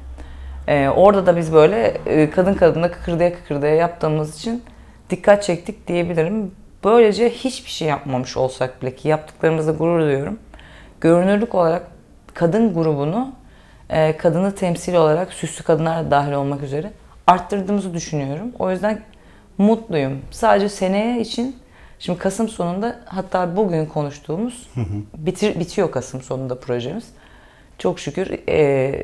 E, 0.68 0.90
orada 0.90 1.26
da 1.26 1.38
biz 1.38 1.54
böyle 1.54 1.98
e, 2.06 2.30
kadın 2.30 2.54
kadına 2.54 2.92
kıkırdaya 2.92 3.34
kıkırdaya 3.34 3.76
yaptığımız 3.76 4.38
için 4.40 4.64
dikkat 5.10 5.44
çektik 5.44 5.88
diyebilirim. 5.88 6.52
Böylece 6.84 7.30
hiçbir 7.30 7.70
şey 7.70 7.88
yapmamış 7.88 8.38
olsak 8.38 8.82
bile 8.82 8.96
ki 8.96 9.08
yaptıklarımızda 9.08 9.72
gurur 9.72 10.00
duyuyorum. 10.00 10.40
Görünürlük 11.02 11.56
olarak 11.56 11.84
kadın 12.34 12.74
grubunu 12.74 13.32
e, 13.90 14.18
kadını 14.18 14.56
temsil 14.56 14.96
olarak 14.96 15.34
süslü 15.34 15.64
kadınlar 15.64 16.06
da 16.06 16.12
dahil 16.12 16.32
olmak 16.32 16.64
üzere 16.64 16.92
arttırdığımızı 17.28 17.94
düşünüyorum. 17.94 18.52
O 18.60 18.72
yüzden 18.72 19.02
mutluyum. 19.62 20.22
Sadece 20.32 20.70
seneye 20.70 21.22
için 21.22 21.56
şimdi 22.00 22.20
Kasım 22.20 22.50
sonunda 22.50 23.00
hatta 23.06 23.56
bugün 23.56 23.86
konuştuğumuz 23.86 24.70
bitir, 25.18 25.60
bitiyor 25.60 25.92
Kasım 25.92 26.22
sonunda 26.22 26.60
projemiz. 26.60 27.06
Çok 27.78 28.00
şükür 28.00 28.50
e, 28.50 29.04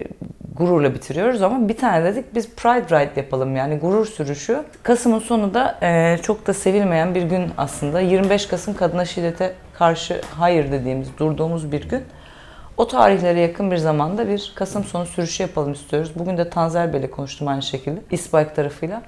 gururla 0.55 0.93
bitiriyoruz 0.93 1.41
ama 1.41 1.69
bir 1.69 1.77
tane 1.77 2.05
dedik 2.05 2.35
biz 2.35 2.49
Pride 2.49 2.85
Ride 2.85 3.19
yapalım 3.19 3.55
yani 3.55 3.77
gurur 3.77 4.05
sürüşü. 4.05 4.63
Kasım'ın 4.83 5.19
sonu 5.19 5.53
da 5.53 5.77
e, 5.81 6.17
çok 6.21 6.47
da 6.47 6.53
sevilmeyen 6.53 7.15
bir 7.15 7.23
gün 7.23 7.51
aslında. 7.57 7.99
25 7.99 8.45
Kasım 8.45 8.73
kadına 8.73 9.05
şiddete 9.05 9.53
karşı 9.73 10.21
hayır 10.35 10.71
dediğimiz, 10.71 11.07
durduğumuz 11.17 11.71
bir 11.71 11.89
gün. 11.89 12.03
O 12.77 12.87
tarihlere 12.87 13.39
yakın 13.39 13.71
bir 13.71 13.77
zamanda 13.77 14.27
bir 14.27 14.53
Kasım 14.55 14.83
sonu 14.83 15.05
sürüşü 15.05 15.43
yapalım 15.43 15.73
istiyoruz. 15.73 16.11
Bugün 16.15 16.37
de 16.37 16.49
Tanzer 16.49 16.93
Bey'le 16.93 17.11
konuştum 17.11 17.47
aynı 17.47 17.61
şekilde. 17.61 18.01
İSPIKE 18.11 18.53
tarafıyla. 18.53 19.01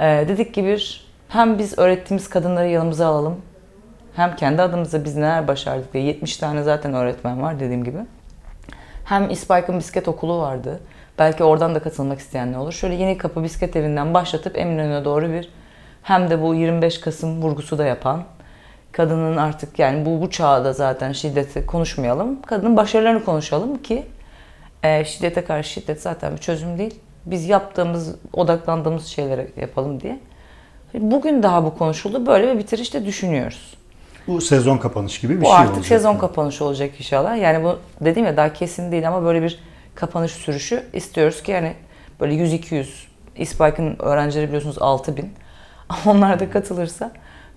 Ee, 0.00 0.24
dedik 0.28 0.54
ki 0.54 0.64
bir 0.64 1.08
hem 1.28 1.58
biz 1.58 1.78
öğrettiğimiz 1.78 2.30
kadınları 2.30 2.68
yanımıza 2.68 3.06
alalım. 3.06 3.36
Hem 4.16 4.36
kendi 4.36 4.62
adımıza 4.62 5.04
biz 5.04 5.16
neler 5.16 5.48
başardık 5.48 5.92
diye 5.92 6.04
70 6.04 6.36
tane 6.36 6.62
zaten 6.62 6.94
öğretmen 6.94 7.42
var 7.42 7.60
dediğim 7.60 7.84
gibi. 7.84 7.98
Hem 9.04 9.30
İSPIKE'ın 9.30 9.78
bisiklet 9.78 10.08
okulu 10.08 10.38
vardı. 10.38 10.80
Belki 11.18 11.44
oradan 11.44 11.74
da 11.74 11.78
katılmak 11.78 12.18
isteyenler 12.18 12.58
olur. 12.58 12.72
Şöyle 12.72 12.94
Yeni 12.94 13.18
Kapı 13.18 13.42
Bisiklet 13.42 13.76
Evi'nden 13.76 14.14
başlatıp 14.14 14.58
Eminönü'ne 14.58 15.04
doğru 15.04 15.30
bir 15.30 15.50
hem 16.02 16.30
de 16.30 16.42
bu 16.42 16.54
25 16.54 17.00
Kasım 17.00 17.42
vurgusu 17.42 17.78
da 17.78 17.84
yapan, 17.84 18.24
kadının 18.92 19.36
artık 19.36 19.78
yani 19.78 20.06
bu, 20.06 20.20
bu 20.20 20.30
çağda 20.30 20.72
zaten 20.72 21.12
şiddeti 21.12 21.66
konuşmayalım, 21.66 22.42
kadının 22.42 22.76
başarılarını 22.76 23.24
konuşalım 23.24 23.82
ki 23.82 24.06
e, 24.82 25.04
şiddete 25.04 25.44
karşı 25.44 25.70
şiddet 25.70 26.02
zaten 26.02 26.32
bir 26.32 26.38
çözüm 26.38 26.78
değil. 26.78 27.00
Biz 27.30 27.48
yaptığımız, 27.48 28.14
odaklandığımız 28.32 29.06
şeylere 29.06 29.48
yapalım 29.56 30.00
diye. 30.00 30.18
Bugün 30.94 31.42
daha 31.42 31.64
bu 31.64 31.78
konuşuldu. 31.78 32.26
Böyle 32.26 32.54
bir 32.54 32.58
bitiriş 32.58 32.94
de 32.94 33.06
düşünüyoruz. 33.06 33.74
Bu 34.26 34.40
sezon 34.40 34.78
kapanış 34.78 35.20
gibi 35.20 35.36
bir 35.36 35.40
Bu 35.40 35.44
şey 35.44 35.54
artık 35.54 35.74
olacak. 35.74 35.86
sezon 35.86 36.16
kapanışı 36.18 36.64
olacak 36.64 36.90
inşallah. 36.98 37.36
Yani 37.42 37.64
bu 37.64 37.78
dediğim 38.00 38.26
ya 38.26 38.36
daha 38.36 38.52
kesin 38.52 38.92
değil 38.92 39.08
ama 39.08 39.24
böyle 39.24 39.42
bir 39.42 39.58
kapanış 39.94 40.32
sürüşü 40.32 40.82
istiyoruz 40.92 41.42
ki 41.42 41.50
yani 41.50 41.74
böyle 42.20 42.34
100-200 42.34 42.86
İSPAK'ın 43.36 43.96
öğrencileri 43.98 44.46
biliyorsunuz 44.46 44.78
6000 44.80 45.32
onlar 46.06 46.40
da 46.40 46.50
katılırsa 46.50 47.10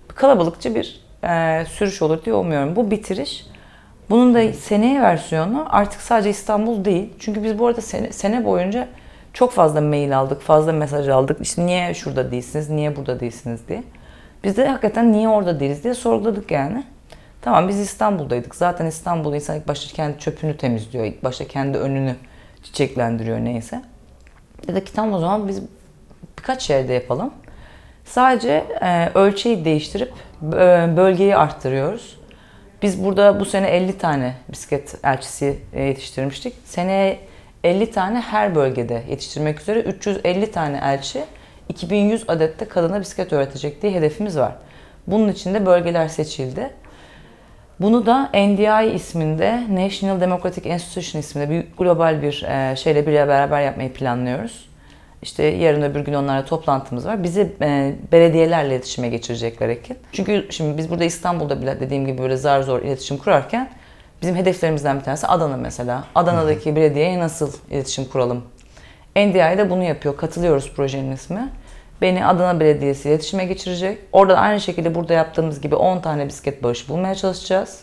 kalabalıkça 0.08 0.74
bir 0.74 1.00
e, 1.24 1.64
sürüş 1.64 2.02
olur 2.02 2.24
diye 2.24 2.34
umuyorum. 2.34 2.76
Bu 2.76 2.90
bitiriş 2.90 3.46
bunun 4.10 4.34
da 4.34 4.52
seneye 4.52 5.02
versiyonu 5.02 5.66
artık 5.68 6.00
sadece 6.00 6.30
İstanbul 6.30 6.84
değil. 6.84 7.12
Çünkü 7.18 7.42
biz 7.44 7.58
bu 7.58 7.66
arada 7.66 7.80
sene, 7.80 8.12
sene 8.12 8.44
boyunca 8.44 8.88
çok 9.32 9.52
fazla 9.52 9.80
mail 9.80 10.18
aldık, 10.18 10.42
fazla 10.42 10.72
mesaj 10.72 11.08
aldık. 11.08 11.40
İşte 11.40 11.66
niye 11.66 11.94
şurada 11.94 12.30
değilsiniz, 12.30 12.70
niye 12.70 12.96
burada 12.96 13.20
değilsiniz 13.20 13.68
diye. 13.68 13.82
Biz 14.44 14.56
de 14.56 14.68
hakikaten 14.68 15.12
niye 15.12 15.28
orada 15.28 15.60
değiliz 15.60 15.84
diye 15.84 15.94
sorguladık 15.94 16.50
yani. 16.50 16.84
Tamam 17.40 17.68
biz 17.68 17.80
İstanbul'daydık. 17.80 18.54
Zaten 18.54 18.86
İstanbul'da 18.86 19.36
insan 19.36 19.56
ilk 19.56 19.68
başta 19.68 19.94
kendi 19.94 20.18
çöpünü 20.18 20.56
temizliyor. 20.56 21.04
ilk 21.04 21.24
başta 21.24 21.46
kendi 21.48 21.78
önünü 21.78 22.16
çiçeklendiriyor 22.62 23.38
neyse. 23.38 23.82
Dedik 24.68 24.86
ki 24.86 24.92
tamam 24.92 25.12
o 25.14 25.18
zaman 25.18 25.48
biz 25.48 25.62
birkaç 26.38 26.70
yerde 26.70 26.92
yapalım. 26.92 27.30
Sadece 28.04 28.64
e, 28.82 29.10
ölçeği 29.14 29.64
değiştirip 29.64 30.12
e, 30.42 30.96
bölgeyi 30.96 31.36
arttırıyoruz. 31.36 32.18
Biz 32.82 33.04
burada 33.04 33.40
bu 33.40 33.44
sene 33.44 33.68
50 33.68 33.98
tane 33.98 34.34
bisiklet 34.48 34.94
elçisi 35.04 35.58
yetiştirmiştik. 35.76 36.54
Seneye 36.64 37.18
50 37.64 37.90
tane 37.90 38.20
her 38.20 38.54
bölgede 38.54 39.02
yetiştirmek 39.10 39.60
üzere 39.60 39.80
350 39.80 40.50
tane 40.50 40.80
elçi 40.84 41.24
2100 41.68 42.24
adette 42.28 42.64
kadına 42.64 43.00
bisiklet 43.00 43.32
öğretecek 43.32 43.82
diye 43.82 43.92
hedefimiz 43.92 44.38
var. 44.38 44.52
Bunun 45.06 45.28
için 45.28 45.54
de 45.54 45.66
bölgeler 45.66 46.08
seçildi. 46.08 46.70
Bunu 47.80 48.06
da 48.06 48.30
NDI 48.34 48.94
isminde, 48.94 49.62
National 49.70 50.20
Democratic 50.20 50.70
Institution 50.70 51.20
isminde 51.20 51.50
bir 51.50 51.64
global 51.78 52.22
bir 52.22 52.42
e, 52.42 52.76
şeyle 52.76 53.06
bir 53.06 53.12
beraber 53.12 53.60
yapmayı 53.60 53.92
planlıyoruz. 53.92 54.68
İşte 55.22 55.42
yarın 55.44 55.82
öbür 55.82 56.00
gün 56.00 56.14
onlarla 56.14 56.44
toplantımız 56.44 57.06
var. 57.06 57.22
Bizi 57.22 57.52
e, 57.60 57.94
belediyelerle 58.12 58.68
iletişime 58.68 59.08
geçirecekler 59.08 59.68
Ekin. 59.68 59.96
Çünkü 60.12 60.46
şimdi 60.50 60.78
biz 60.78 60.90
burada 60.90 61.04
İstanbul'da 61.04 61.62
bile 61.62 61.80
dediğim 61.80 62.06
gibi 62.06 62.18
böyle 62.18 62.36
zar 62.36 62.62
zor 62.62 62.82
iletişim 62.82 63.18
kurarken 63.18 63.70
bizim 64.22 64.36
hedeflerimizden 64.36 64.98
bir 64.98 65.04
tanesi 65.04 65.26
Adana 65.26 65.56
mesela. 65.56 66.04
Adana'daki 66.14 66.76
belediyeye 66.76 67.18
nasıl 67.18 67.52
iletişim 67.70 68.04
kuralım? 68.04 68.44
NDI 69.16 69.58
de 69.58 69.70
bunu 69.70 69.82
yapıyor. 69.84 70.16
Katılıyoruz 70.16 70.72
projenin 70.76 71.12
ismi. 71.12 71.48
Beni 72.02 72.26
Adana 72.26 72.60
Belediyesi 72.60 73.08
iletişime 73.08 73.44
geçirecek. 73.44 73.98
Orada 74.12 74.36
aynı 74.38 74.60
şekilde 74.60 74.94
burada 74.94 75.14
yaptığımız 75.14 75.60
gibi 75.60 75.74
10 75.74 76.00
tane 76.00 76.28
bisiklet 76.28 76.62
bağışı 76.62 76.88
bulmaya 76.88 77.14
çalışacağız. 77.14 77.80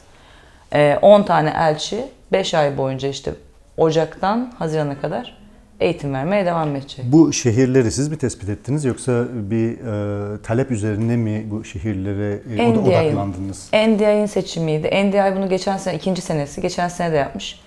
Ee, 0.74 1.00
10 1.02 1.24
tane 1.24 1.54
elçi 1.58 2.06
5 2.32 2.54
ay 2.54 2.78
boyunca 2.78 3.10
işte 3.10 3.32
Ocak'tan 3.78 4.54
Haziran'a 4.60 5.02
kadar 5.02 5.39
eğitim 5.80 6.14
vermeye 6.14 6.46
devam 6.46 6.76
edecek. 6.76 7.06
Bu 7.08 7.34
şehirleri 7.34 7.92
siz 7.92 8.08
mi 8.08 8.18
tespit 8.18 8.50
ettiniz 8.50 8.86
yoksa 8.86 9.26
bir 9.34 9.72
e, 9.72 10.42
talep 10.42 10.72
üzerine 10.72 11.18
mi 11.18 11.46
bu 11.52 11.64
şehirlere 11.64 12.34
e, 12.34 12.72
NDI'nin 12.72 12.76
odaklandınız? 12.76 13.70
NDI'nin 13.74 14.26
seçimiydi. 14.26 14.88
NDI 14.88 15.36
bunu 15.36 15.50
geçen 15.50 15.78
sene, 15.78 15.96
ikinci 15.96 16.22
senesi, 16.22 16.62
geçen 16.62 16.88
sene 16.88 17.12
de 17.12 17.18
yapmış. 17.18 17.60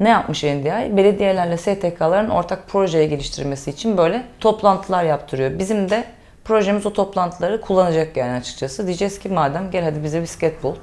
Ne 0.00 0.08
yapmış 0.08 0.44
NDI? 0.44 0.96
Belediyelerle 0.96 1.56
STK'ların 1.56 2.28
ortak 2.28 2.68
projeye 2.68 3.06
geliştirmesi 3.06 3.70
için 3.70 3.96
böyle 3.96 4.22
toplantılar 4.40 5.04
yaptırıyor. 5.04 5.58
Bizim 5.58 5.90
de 5.90 6.04
projemiz 6.44 6.86
o 6.86 6.92
toplantıları 6.92 7.60
kullanacak 7.60 8.16
yani 8.16 8.38
açıkçası. 8.38 8.86
Diyeceğiz 8.86 9.18
ki 9.18 9.28
madem 9.28 9.70
gel 9.70 9.84
hadi 9.84 10.04
bize 10.04 10.22
bisiklet 10.22 10.62
bul. 10.62 10.74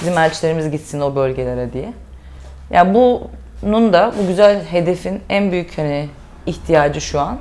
Bizim 0.00 0.18
elçilerimiz 0.18 0.70
gitsin 0.70 1.00
o 1.00 1.16
bölgelere 1.16 1.72
diye. 1.72 1.92
Ya 2.70 2.94
bunun 2.94 3.92
da 3.92 4.12
bu 4.22 4.26
güzel 4.26 4.64
hedefin 4.64 5.20
en 5.28 5.52
büyük 5.52 5.78
hani 5.78 6.08
ihtiyacı 6.46 7.00
şu 7.00 7.20
an. 7.20 7.38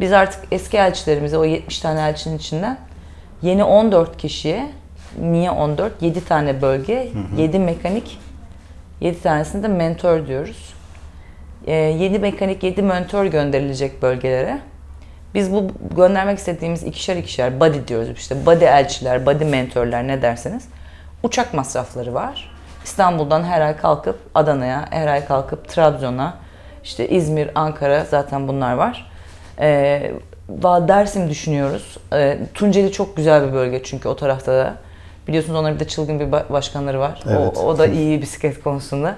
Biz 0.00 0.12
artık 0.12 0.44
eski 0.50 0.76
elçilerimize 0.76 1.38
o 1.38 1.44
70 1.44 1.78
tane 1.78 2.00
elçinin 2.00 2.36
içinden 2.38 2.78
yeni 3.42 3.64
14 3.64 4.16
kişiye 4.16 4.70
niye 5.20 5.50
14? 5.50 6.02
7 6.02 6.24
tane 6.24 6.62
bölge, 6.62 7.08
7 7.36 7.58
mekanik, 7.58 8.18
7 9.00 9.22
tanesini 9.22 9.62
de 9.62 9.68
mentor 9.68 10.26
diyoruz. 10.26 10.74
7 11.66 12.18
mekanik, 12.18 12.62
7 12.62 12.82
mentor 12.82 13.24
gönderilecek 13.24 14.02
bölgelere. 14.02 14.58
Biz 15.34 15.52
bu 15.52 15.70
göndermek 15.96 16.38
istediğimiz 16.38 16.82
ikişer 16.82 17.16
ikişer 17.16 17.60
body 17.60 17.88
diyoruz 17.88 18.10
işte 18.16 18.46
body 18.46 18.64
elçiler, 18.64 19.26
body 19.26 19.44
mentorlar 19.44 20.08
ne 20.08 20.22
derseniz 20.22 20.68
uçak 21.22 21.54
masrafları 21.54 22.14
var. 22.14 22.50
İstanbul'dan 22.84 23.44
her 23.44 23.60
ay 23.60 23.76
kalkıp 23.76 24.18
Adana'ya, 24.34 24.86
her 24.90 25.06
ay 25.06 25.26
kalkıp 25.26 25.68
Trabzon'a, 25.68 26.34
işte 26.86 27.08
İzmir, 27.08 27.50
Ankara 27.54 28.04
zaten 28.10 28.48
bunlar 28.48 28.74
var. 28.74 29.10
Va- 30.62 30.88
Dersim 30.88 31.30
düşünüyoruz. 31.30 31.96
Ee, 32.12 32.38
Tunceli 32.54 32.92
çok 32.92 33.16
güzel 33.16 33.48
bir 33.48 33.52
bölge 33.52 33.82
çünkü 33.82 34.08
o 34.08 34.16
tarafta 34.16 34.52
da. 34.52 34.74
Biliyorsunuz 35.28 35.60
onların 35.60 35.74
bir 35.74 35.80
de 35.84 35.88
çılgın 35.88 36.20
bir 36.20 36.24
ba- 36.24 36.52
başkanları 36.52 37.00
var. 37.00 37.22
Evet. 37.30 37.56
O, 37.56 37.60
o 37.66 37.78
da 37.78 37.86
iyi 37.86 38.22
bisiklet 38.22 38.62
konusunda. 38.62 39.16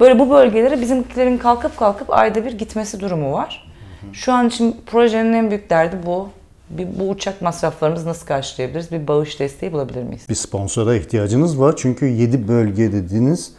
Böyle 0.00 0.18
bu 0.18 0.30
bölgelere 0.30 0.80
bizimkilerin 0.80 1.38
kalkıp 1.38 1.76
kalkıp 1.78 2.12
ayda 2.12 2.44
bir 2.44 2.52
gitmesi 2.58 3.00
durumu 3.00 3.32
var. 3.32 3.68
Şu 4.12 4.32
an 4.32 4.48
için 4.48 4.76
projenin 4.86 5.32
en 5.32 5.50
büyük 5.50 5.70
derdi 5.70 5.96
bu. 6.06 6.28
Bir, 6.70 6.86
bu 7.00 7.08
uçak 7.10 7.42
masraflarımızı 7.42 8.08
nasıl 8.08 8.26
karşılayabiliriz? 8.26 8.92
Bir 8.92 9.08
bağış 9.08 9.40
desteği 9.40 9.72
bulabilir 9.72 10.02
miyiz? 10.02 10.26
Bir 10.28 10.34
sponsora 10.34 10.94
ihtiyacınız 10.94 11.60
var 11.60 11.74
çünkü 11.76 12.06
7 12.06 12.48
bölge 12.48 12.92
dediniz. 12.92 13.52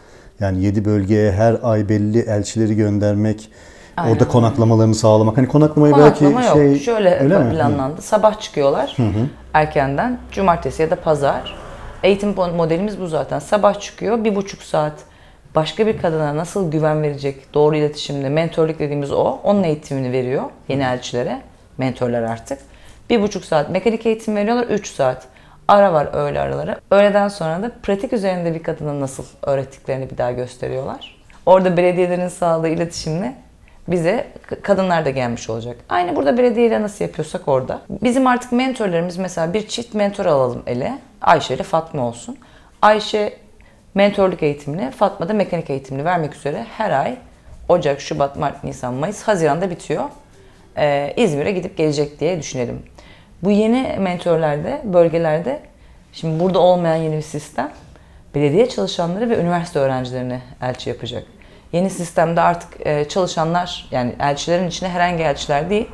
Yani 0.44 0.64
7 0.64 0.86
bölgeye 0.86 1.32
her 1.32 1.58
ay 1.64 1.90
belli 1.90 2.20
elçileri 2.20 2.76
göndermek, 2.76 3.50
Aynen 3.98 4.12
orada 4.14 4.28
konaklamalarını 4.28 4.96
sağlamak. 4.96 5.38
Hani 5.38 5.48
konaklamayı 5.48 5.94
Konaklama 5.94 6.36
belki 6.40 6.48
yok. 6.48 6.58
şey 6.58 6.80
Şöyle 6.80 7.20
öyle 7.20 7.40
mi? 7.40 7.52
planlandı. 7.52 8.02
Sabah 8.02 8.40
çıkıyorlar 8.40 8.96
erkenden. 9.54 10.18
Cumartesi 10.32 10.82
ya 10.82 10.90
da 10.90 10.96
pazar. 10.96 11.56
Eğitim 12.04 12.36
modelimiz 12.36 13.00
bu 13.00 13.08
zaten. 13.08 13.40
Sabah 13.40 13.80
çıkıyor. 13.80 14.24
Bir 14.24 14.36
buçuk 14.36 14.64
saat 14.64 14.94
başka 15.56 15.88
bir 15.88 15.98
kadına 15.98 16.38
nasıl 16.38 16.72
güven 16.72 17.02
verecek 17.04 17.54
doğru 17.54 17.76
iletişimle 17.76 18.30
mentorluk 18.30 18.80
dediğimiz 18.80 19.12
o. 19.12 19.38
Onun 19.44 19.64
eğitimini 19.64 20.12
veriyor 20.12 20.44
yeni 20.68 20.84
elçilere. 20.84 21.42
Mentorlar 21.78 22.22
artık. 22.24 22.60
Bir 23.10 23.22
buçuk 23.22 23.46
saat 23.46 23.70
mekanik 23.70 24.06
eğitim 24.06 24.36
veriyorlar. 24.36 24.68
Üç 24.68 24.92
saat. 24.92 25.33
Ara 25.68 25.94
var 25.94 26.08
öğle 26.14 26.40
araları. 26.40 26.80
Öğleden 26.92 27.28
sonra 27.28 27.64
da 27.64 27.72
pratik 27.84 28.14
üzerinde 28.14 28.54
bir 28.54 28.64
kadına 28.64 29.00
nasıl 29.00 29.26
öğrettiklerini 29.42 30.10
bir 30.10 30.18
daha 30.18 30.32
gösteriyorlar. 30.32 31.24
Orada 31.46 31.78
belediyelerin 31.78 32.28
sağladığı 32.28 32.68
iletişimle 32.68 33.36
bize 33.88 34.28
kadınlar 34.62 35.06
da 35.06 35.10
gelmiş 35.10 35.50
olacak. 35.50 35.78
Aynı 35.90 36.16
burada 36.16 36.38
belediyeyle 36.38 36.82
nasıl 36.82 37.06
yapıyorsak 37.06 37.48
orada. 37.48 37.82
Bizim 37.90 38.28
artık 38.28 38.52
mentorlarımız 38.52 39.18
mesela 39.18 39.54
bir 39.54 39.68
çift 39.68 39.94
mentor 39.94 40.26
alalım 40.26 40.64
ele. 40.68 41.00
Ayşe 41.22 41.56
ile 41.56 41.64
Fatma 41.64 42.08
olsun. 42.08 42.38
Ayşe 42.82 43.34
mentorluk 43.96 44.44
eğitimini, 44.44 44.92
Fatma 44.92 45.30
da 45.30 45.34
mekanik 45.34 45.70
eğitimini 45.70 46.06
vermek 46.06 46.36
üzere 46.36 46.66
her 46.78 46.92
ay 46.92 47.18
Ocak, 47.70 48.02
Şubat, 48.02 48.36
Mart, 48.36 48.64
Nisan, 48.64 48.94
Mayıs, 48.94 49.24
Haziran'da 49.24 49.70
bitiyor. 49.70 50.04
Ee, 50.78 51.14
İzmir'e 51.18 51.52
gidip 51.52 51.78
gelecek 51.78 52.20
diye 52.20 52.40
düşünelim. 52.40 52.84
Bu 53.44 53.52
yeni 53.52 53.96
mentorlarda, 54.00 54.82
bölgelerde 54.84 55.60
şimdi 56.14 56.40
burada 56.40 56.60
olmayan 56.60 56.96
yeni 56.96 57.18
bir 57.18 57.22
sistem 57.22 57.72
belediye 58.36 58.70
çalışanları 58.70 59.30
ve 59.30 59.38
üniversite 59.38 59.80
öğrencilerini 59.80 60.40
elçi 60.62 60.90
yapacak. 60.90 61.24
Yeni 61.74 61.90
sistemde 61.90 62.42
artık 62.42 62.88
e, 62.88 63.08
çalışanlar 63.10 63.88
yani 63.92 64.16
elçilerin 64.20 64.68
içine 64.68 64.90
herhangi 64.90 65.24
elçiler 65.24 65.70
değil, 65.70 65.88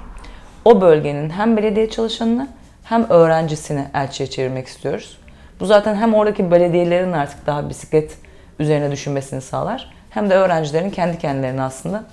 o 0.65 0.81
bölgenin 0.81 1.29
hem 1.29 1.57
belediye 1.57 1.89
çalışanını 1.89 2.47
hem 2.83 3.09
öğrencisini 3.09 3.85
elçiye 3.93 4.29
çevirmek 4.29 4.67
istiyoruz. 4.67 5.17
Bu 5.59 5.65
zaten 5.65 5.95
hem 5.95 6.13
oradaki 6.13 6.51
belediyelerin 6.51 7.11
artık 7.11 7.47
daha 7.47 7.69
bisiklet 7.69 8.17
üzerine 8.59 8.91
düşünmesini 8.91 9.41
sağlar 9.41 9.91
hem 10.09 10.29
de 10.29 10.35
öğrencilerin 10.35 10.89
kendi 10.89 11.17
kendilerini 11.17 11.61
aslında 11.61 12.03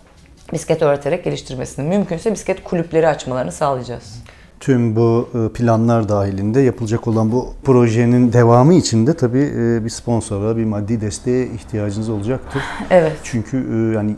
bisiklet 0.52 0.82
öğreterek 0.82 1.24
geliştirmesini, 1.24 1.88
mümkünse 1.88 2.32
bisiklet 2.32 2.64
kulüpleri 2.64 3.08
açmalarını 3.08 3.52
sağlayacağız. 3.52 4.22
Tüm 4.60 4.96
bu 4.96 5.28
e, 5.34 5.52
planlar 5.52 6.08
dahilinde 6.08 6.60
yapılacak 6.60 7.08
olan 7.08 7.32
bu 7.32 7.48
projenin 7.64 8.32
devamı 8.32 8.74
için 8.74 9.06
de 9.06 9.14
tabii 9.14 9.52
e, 9.56 9.84
bir 9.84 9.90
sponsora, 9.90 10.56
bir 10.56 10.64
maddi 10.64 11.00
desteğe 11.00 11.46
ihtiyacınız 11.46 12.08
olacaktır. 12.08 12.62
Evet. 12.90 13.12
Çünkü 13.22 13.56
e, 13.56 13.94
yani 13.94 14.16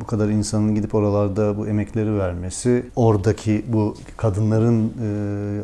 bu 0.00 0.06
kadar 0.06 0.28
insanın 0.28 0.74
gidip 0.74 0.94
oralarda 0.94 1.58
bu 1.58 1.66
emekleri 1.66 2.18
vermesi, 2.18 2.86
oradaki 2.96 3.64
bu 3.68 3.94
kadınların 4.16 4.92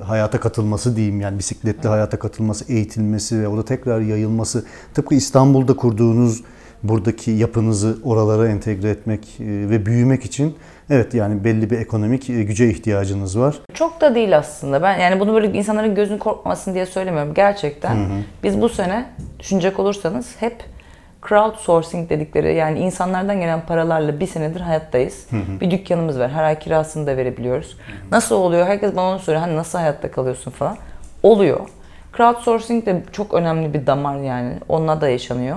hayata 0.04 0.40
katılması 0.40 0.96
diyeyim 0.96 1.20
yani 1.20 1.38
bisikletli 1.38 1.88
hayata 1.88 2.18
katılması, 2.18 2.72
eğitilmesi 2.72 3.40
ve 3.40 3.48
orada 3.48 3.64
tekrar 3.64 4.00
yayılması 4.00 4.64
tıpkı 4.94 5.14
İstanbul'da 5.14 5.76
kurduğunuz 5.76 6.42
buradaki 6.82 7.30
yapınızı 7.30 7.98
oralara 8.04 8.48
entegre 8.48 8.90
etmek 8.90 9.36
ve 9.40 9.86
büyümek 9.86 10.24
için 10.24 10.54
evet 10.90 11.14
yani 11.14 11.44
belli 11.44 11.70
bir 11.70 11.78
ekonomik 11.78 12.30
e, 12.30 12.42
güce 12.42 12.70
ihtiyacınız 12.70 13.38
var. 13.38 13.56
Çok 13.74 14.00
da 14.00 14.14
değil 14.14 14.36
aslında. 14.36 14.82
Ben 14.82 14.98
yani 14.98 15.20
bunu 15.20 15.34
böyle 15.34 15.58
insanların 15.58 15.94
gözünün 15.94 16.18
korkmasın 16.18 16.74
diye 16.74 16.86
söylemiyorum. 16.86 17.34
Gerçekten 17.34 17.96
biz 18.42 18.60
bu 18.60 18.68
sene 18.68 19.06
düşünecek 19.40 19.78
olursanız 19.78 20.36
hep 20.40 20.64
crowdsourcing 21.28 22.10
dedikleri 22.10 22.54
yani 22.54 22.78
insanlardan 22.78 23.40
gelen 23.40 23.60
paralarla 23.66 24.20
bir 24.20 24.26
senedir 24.26 24.60
hayattayız. 24.60 25.26
Bir 25.60 25.70
dükkanımız 25.70 26.18
var. 26.18 26.30
Her 26.30 26.42
ay 26.42 26.58
kirasını 26.58 27.06
da 27.06 27.16
verebiliyoruz. 27.16 27.76
Nasıl 28.12 28.34
oluyor? 28.36 28.66
Herkes 28.66 28.96
bana 28.96 29.10
onu 29.10 29.18
soruyor. 29.18 29.42
Hani 29.42 29.56
nasıl 29.56 29.78
hayatta 29.78 30.10
kalıyorsun 30.10 30.50
falan. 30.50 30.76
Oluyor. 31.22 31.60
Crowdsourcing 32.16 32.86
de 32.86 33.02
çok 33.12 33.34
önemli 33.34 33.74
bir 33.74 33.86
damar 33.86 34.18
yani. 34.18 34.52
Onunla 34.68 35.00
da 35.00 35.08
yaşanıyor. 35.08 35.56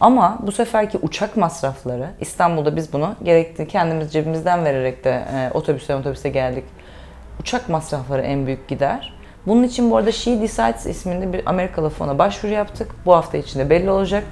Ama 0.00 0.38
bu 0.42 0.52
seferki 0.52 0.98
uçak 1.02 1.36
masrafları 1.36 2.10
İstanbul'da 2.20 2.76
biz 2.76 2.92
bunu 2.92 3.14
gerekli 3.22 3.68
kendimiz 3.68 4.12
cebimizden 4.12 4.64
vererek 4.64 5.04
de 5.04 5.24
e, 5.34 5.50
otobüse 5.54 5.96
otobüse 5.96 6.28
geldik. 6.28 6.64
Uçak 7.40 7.68
masrafları 7.68 8.22
en 8.22 8.46
büyük 8.46 8.68
gider. 8.68 9.14
Bunun 9.46 9.62
için 9.62 9.90
bu 9.90 9.96
arada 9.96 10.12
She 10.12 10.40
Decides 10.40 10.86
isminde 10.86 11.32
bir 11.32 11.42
Amerikalı 11.46 11.90
fona 11.90 12.18
başvuru 12.18 12.52
yaptık. 12.52 12.94
Bu 13.06 13.14
hafta 13.14 13.38
içinde 13.38 13.70
belli 13.70 13.90
olacak. 13.90 14.24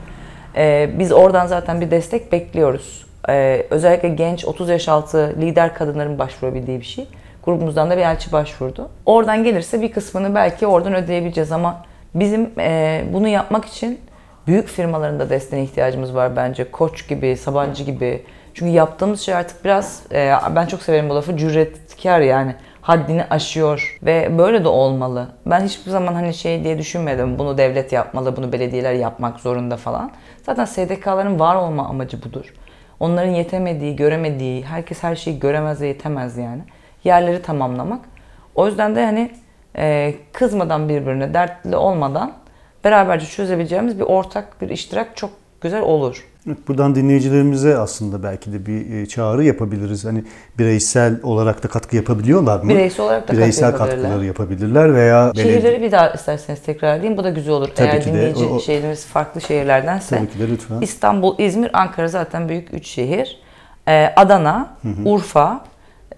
Ee, 0.57 0.91
biz 0.99 1.13
oradan 1.13 1.47
zaten 1.47 1.81
bir 1.81 1.91
destek 1.91 2.33
bekliyoruz. 2.33 3.07
Ee, 3.29 3.67
özellikle 3.71 4.09
genç 4.09 4.45
30 4.45 4.69
yaş 4.69 4.89
altı 4.89 5.35
lider 5.41 5.75
kadınların 5.75 6.19
başvurabildiği 6.19 6.81
bir 6.81 6.85
şey. 6.85 7.09
Grubumuzdan 7.45 7.91
da 7.91 7.97
bir 7.97 8.03
elçi 8.03 8.33
başvurdu. 8.33 8.89
Oradan 9.07 9.45
gelirse 9.45 9.83
bir 9.83 9.93
kısmını 9.93 10.35
belki 10.35 10.67
oradan 10.67 10.95
ödeyebileceğiz 10.95 11.53
ama 11.53 11.85
bizim 12.15 12.51
e, 12.59 13.05
bunu 13.13 13.29
yapmak 13.29 13.65
için 13.65 14.01
büyük 14.47 14.69
firmaların 14.69 15.21
da 15.21 15.31
desteğine 15.31 15.65
ihtiyacımız 15.65 16.15
var 16.15 16.37
bence. 16.37 16.71
Koç 16.71 17.09
gibi, 17.09 17.37
Sabancı 17.37 17.85
gibi. 17.85 18.23
Çünkü 18.55 18.73
yaptığımız 18.73 19.21
şey 19.21 19.35
artık 19.35 19.65
biraz, 19.65 20.03
e, 20.13 20.33
ben 20.57 20.67
çok 20.67 20.83
severim 20.83 21.09
bu 21.09 21.15
lafı, 21.15 21.37
cüretkar 21.37 22.21
yani. 22.21 22.55
Haddini 22.81 23.25
aşıyor 23.25 23.99
ve 24.03 24.39
böyle 24.39 24.65
de 24.65 24.69
olmalı. 24.69 25.29
Ben 25.47 25.61
hiçbir 25.61 25.91
zaman 25.91 26.15
hani 26.15 26.35
şey 26.35 26.65
diye 26.65 26.79
düşünmedim. 26.79 27.39
Bunu 27.39 27.59
devlet 27.59 27.93
yapmalı, 27.93 28.37
bunu 28.37 28.53
belediyeler 28.53 28.93
yapmak 28.93 29.41
zorunda 29.41 29.77
falan. 29.77 30.11
Zaten 30.43 30.65
SDK'ların 30.65 31.41
var 31.41 31.57
olma 31.57 31.89
amacı 31.89 32.23
budur. 32.23 32.55
Onların 33.01 33.31
yetemediği, 33.31 33.97
göremediği, 33.97 34.65
herkes 34.65 35.03
her 35.03 35.17
şeyi 35.17 35.39
göremez 35.39 35.81
ve 35.81 35.87
yetemez 35.87 36.37
yani. 36.37 36.63
Yerleri 37.05 37.43
tamamlamak. 37.43 38.01
O 38.55 38.67
yüzden 38.67 38.97
de 38.97 39.05
hani 39.05 39.31
e, 39.77 40.15
kızmadan 40.33 40.89
birbirine, 40.89 41.35
dertli 41.35 41.77
olmadan 41.77 42.33
beraberce 42.87 43.27
çözebileceğimiz 43.27 43.99
bir 43.99 44.05
ortak 44.05 44.61
bir 44.63 44.69
iştirak 44.69 45.17
çok 45.17 45.31
güzel 45.61 45.81
olur. 45.83 46.25
Buradan 46.69 46.95
dinleyicilerimize 46.95 47.77
aslında 47.79 48.23
belki 48.23 48.53
de 48.53 48.67
bir 48.67 48.95
e, 48.95 49.07
çağrı 49.07 49.45
yapabiliriz. 49.45 50.05
Hani 50.05 50.25
bireysel 50.59 51.21
olarak 51.23 51.63
da 51.63 51.69
katkı 51.69 51.97
yapabiliyorlar 51.97 52.61
mı? 52.61 52.69
Bireysel 52.69 53.07
olarak 53.07 53.23
da 53.23 53.27
katkı 53.27 53.37
Bireysel 53.37 53.67
yapabilirler. 53.67 54.03
katkıları 54.03 54.25
yapabilirler 54.27 54.95
veya 54.95 55.33
Şehirleri 55.37 55.83
bir 55.83 55.93
daha 55.93 56.11
isterseniz 56.11 56.63
tekrarlayayım. 56.63 57.17
Bu 57.17 57.25
da 57.25 57.31
güzel 57.31 57.53
olur. 57.55 57.69
Tabii 57.75 57.89
Eğer 57.89 58.03
ki 58.03 58.09
de. 58.09 58.13
dinleyici 58.13 58.45
O- 58.45 58.55
o- 58.57 58.61
şehrimiz 58.61 59.07
farklı 59.07 59.41
şehirlerdense. 59.41 60.17
Tabii 60.19 60.31
ki 60.31 60.39
de 60.39 60.49
lütfen. 60.49 60.81
İstanbul, 60.81 61.39
İzmir, 61.39 61.71
Ankara 61.81 62.09
zaten 62.09 62.49
büyük 62.49 62.75
üç 62.75 62.87
şehir. 62.87 63.41
Ee, 63.89 64.13
Adana, 64.17 64.77
Urfa, 65.05 65.65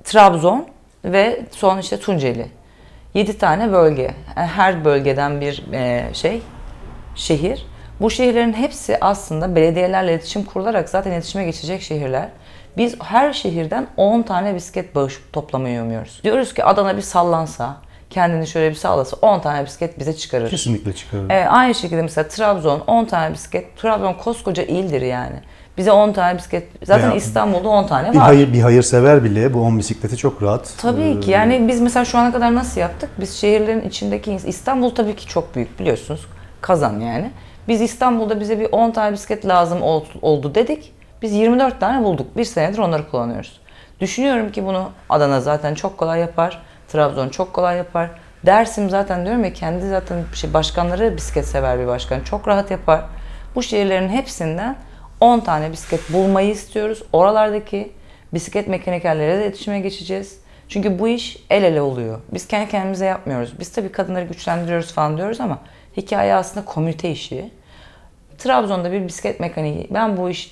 Trabzon 0.04 0.66
ve 1.04 1.40
son 1.50 1.78
işte 1.78 1.96
Tunceli. 2.00 2.46
7 3.14 3.38
tane 3.38 3.72
bölge. 3.72 4.10
Yani 4.37 4.46
her 4.46 4.84
bölgeden 4.84 5.40
bir 5.40 5.64
e, 5.72 6.04
şey, 6.12 6.42
şehir. 7.18 7.66
Bu 8.00 8.10
şehirlerin 8.10 8.52
hepsi 8.52 8.98
aslında 9.00 9.56
belediyelerle 9.56 10.12
iletişim 10.12 10.44
kurularak 10.44 10.88
zaten 10.88 11.12
iletişime 11.12 11.44
geçecek 11.44 11.83
şehirler. 11.83 12.28
Biz 12.76 12.96
her 13.00 13.33
şehirden 13.33 13.87
10 13.96 14.22
tane 14.22 14.54
bisiklet 14.54 14.94
bağış 14.94 15.20
toplamayı 15.33 15.83
umuyoruz. 15.83 16.20
Diyoruz 16.24 16.54
ki 16.54 16.64
Adana 16.64 16.96
bir 16.96 17.02
sallansa, 17.02 17.76
kendini 18.11 18.46
şöyle 18.46 18.70
bir 18.70 18.74
sallasa 18.74 19.16
10 19.22 19.40
tane 19.40 19.66
bisiklet 19.66 19.98
bize 19.98 20.16
çıkarır. 20.16 20.50
Kesinlikle 20.50 20.92
çıkarır. 20.92 21.31
Ee, 21.31 21.48
aynı 21.48 21.74
şekilde 21.74 22.02
mesela 22.02 22.28
Trabzon 22.28 22.81
10 22.87 23.04
tane 23.04 23.35
bisiklet. 23.35 23.76
Trabzon 23.76 24.12
koskoca 24.12 24.62
ildir 24.62 25.02
yani. 25.02 25.37
Bize 25.78 25.92
10 25.92 26.12
tane 26.12 26.38
bisiklet. 26.38 26.68
Zaten 26.85 27.09
Veya 27.09 27.16
İstanbul'da 27.16 27.68
10 27.68 27.87
tane 27.87 28.12
Bir 28.12 28.16
var. 28.16 28.24
hayır 28.24 28.52
bir 28.52 28.61
hayırsever 28.61 29.24
bile 29.24 29.54
bu 29.54 29.61
10 29.61 29.78
bisikleti 29.78 30.16
çok 30.16 30.42
rahat. 30.42 30.74
Tabii 30.78 31.02
e, 31.02 31.20
ki. 31.20 31.31
Yani 31.31 31.68
biz 31.68 31.81
mesela 31.81 32.04
şu 32.04 32.18
ana 32.18 32.33
kadar 32.33 32.54
nasıl 32.54 32.81
yaptık? 32.81 33.11
Biz 33.20 33.35
şehirlerin 33.35 33.88
içindeki 33.88 34.38
İstanbul 34.46 34.90
tabii 34.90 35.16
ki 35.16 35.26
çok 35.26 35.54
büyük 35.54 35.81
biliyorsunuz. 35.81 36.26
Kazan 36.61 37.01
yani. 37.01 37.31
Biz 37.68 37.81
İstanbul'da 37.81 38.40
bize 38.40 38.61
bir 38.61 38.68
10 38.73 38.90
tane 38.90 39.12
bisiklet 39.12 39.47
lazım 39.47 39.83
ol- 39.83 40.05
oldu 40.23 40.55
dedik. 40.55 40.92
Biz 41.23 41.33
24 41.33 41.81
tane 41.81 42.05
bulduk. 42.05 42.37
Bir 42.37 42.44
senedir 42.44 42.79
onları 42.79 43.11
kullanıyoruz. 43.11 43.61
Düşünüyorum 44.01 44.53
ki 44.53 44.66
bunu 44.66 44.90
Adana 45.09 45.40
zaten 45.40 45.75
çok 45.75 45.99
kolay 45.99 46.21
yapar. 46.21 46.62
Trabzon 46.88 47.29
çok 47.29 47.53
kolay 47.53 47.77
yapar. 47.77 48.11
Dersim 48.47 48.90
zaten 48.90 49.25
diyorum 49.25 49.44
ya 49.44 49.53
kendi 49.53 49.88
zaten 49.88 50.25
şey 50.35 50.55
başkanları 50.55 51.16
bisiklet 51.16 51.47
sever 51.47 51.79
bir 51.81 51.87
başkan. 51.87 52.21
Çok 52.21 52.49
rahat 52.49 52.71
yapar. 52.71 53.01
Bu 53.55 53.62
şehirlerin 53.62 54.09
hepsinden 54.09 54.77
10 55.21 55.40
tane 55.40 55.73
bisiklet 55.73 56.12
bulmayı 56.12 56.51
istiyoruz. 56.51 57.03
Oralardaki 57.12 57.92
bisiklet 58.35 58.68
mekanikerleriyle 58.68 59.38
de 59.38 59.44
iletişime 59.47 59.81
geçeceğiz. 59.81 60.38
Çünkü 60.68 60.99
bu 60.99 61.09
iş 61.09 61.37
el 61.51 61.62
ele 61.62 61.81
oluyor. 61.81 62.21
Biz 62.35 62.49
kendi 62.49 62.71
kendimize 62.71 63.05
yapmıyoruz. 63.07 63.61
Biz 63.61 63.73
tabii 63.73 63.92
kadınları 63.92 64.25
güçlendiriyoruz 64.25 64.92
falan 64.92 65.16
diyoruz 65.16 65.40
ama 65.40 65.59
hikaye 65.98 66.34
aslında 66.34 66.64
komünite 66.66 67.11
işi. 67.11 67.50
Trabzon'da 68.38 68.92
bir 68.92 69.06
bisiklet 69.08 69.40
mekaniği, 69.40 69.87
ben 69.90 70.16
bu 70.16 70.30
işi 70.30 70.50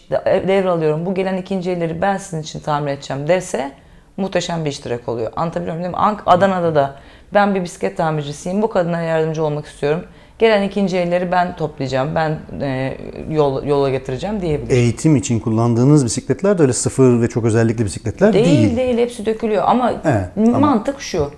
devralıyorum, 0.48 1.06
bu 1.06 1.14
gelen 1.14 1.36
ikinci 1.36 1.70
elleri 1.70 2.02
ben 2.02 2.16
sizin 2.16 2.42
için 2.42 2.60
tamir 2.60 2.92
edeceğim 2.92 3.28
dese 3.28 3.72
muhteşem 4.16 4.64
bir 4.64 4.70
iştirak 4.70 5.08
oluyor. 5.08 5.32
Anlatabiliyor 5.36 5.76
muyum? 5.76 5.92
Ank- 5.94 6.22
Adana'da 6.26 6.74
da 6.74 6.94
ben 7.34 7.54
bir 7.54 7.62
bisiklet 7.62 7.96
tamircisiyim, 7.96 8.62
bu 8.62 8.70
kadınlara 8.70 9.02
yardımcı 9.02 9.44
olmak 9.44 9.66
istiyorum. 9.66 10.04
Gelen 10.38 10.62
ikinci 10.62 10.96
elleri 10.96 11.32
ben 11.32 11.56
toplayacağım, 11.56 12.14
ben 12.14 12.38
e, 12.60 12.96
yol, 13.30 13.64
yola 13.64 13.90
getireceğim 13.90 14.40
diyebilir. 14.40 14.70
Eğitim 14.70 15.16
için 15.16 15.40
kullandığınız 15.40 16.04
bisikletler 16.04 16.58
de 16.58 16.62
öyle 16.62 16.72
sıfır 16.72 17.22
ve 17.22 17.28
çok 17.28 17.44
özellikli 17.44 17.84
bisikletler 17.84 18.32
değil. 18.32 18.44
Değil 18.46 18.76
değil 18.76 18.98
hepsi 18.98 19.26
dökülüyor 19.26 19.62
ama 19.66 19.92
Evet, 20.04 20.48
ama- 20.48 20.58
mantık 20.58 21.00
şu. 21.00 21.30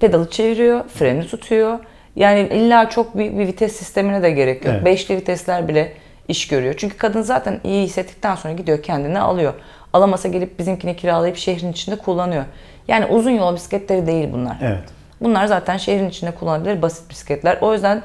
Pedalı 0.00 0.30
çeviriyor, 0.30 0.84
freni 0.88 1.26
tutuyor. 1.26 1.78
Yani 2.16 2.40
illa 2.40 2.90
çok 2.90 3.16
büyük 3.16 3.38
bir 3.38 3.46
vites 3.46 3.76
sistemine 3.76 4.22
de 4.22 4.30
gerek 4.30 4.64
yok. 4.64 4.74
Evet. 4.74 4.84
Beşli 4.84 5.16
vitesler 5.16 5.68
bile 5.68 5.92
iş 6.28 6.48
görüyor. 6.48 6.74
Çünkü 6.78 6.96
kadın 6.96 7.22
zaten 7.22 7.60
iyi 7.64 7.84
hissettikten 7.84 8.34
sonra 8.34 8.54
gidiyor 8.54 8.82
kendine 8.82 9.20
alıyor. 9.20 9.54
Alamasa 9.92 10.28
gelip 10.28 10.58
bizimkini 10.58 10.96
kiralayıp 10.96 11.36
şehrin 11.36 11.72
içinde 11.72 11.96
kullanıyor. 11.96 12.44
Yani 12.88 13.06
uzun 13.06 13.30
yol 13.30 13.54
bisikletleri 13.54 14.06
değil 14.06 14.28
bunlar. 14.32 14.56
Evet. 14.62 14.84
Bunlar 15.20 15.46
zaten 15.46 15.76
şehrin 15.76 16.08
içinde 16.08 16.30
kullanılabilir 16.30 16.82
basit 16.82 17.10
bisikletler. 17.10 17.58
O 17.60 17.72
yüzden 17.72 18.02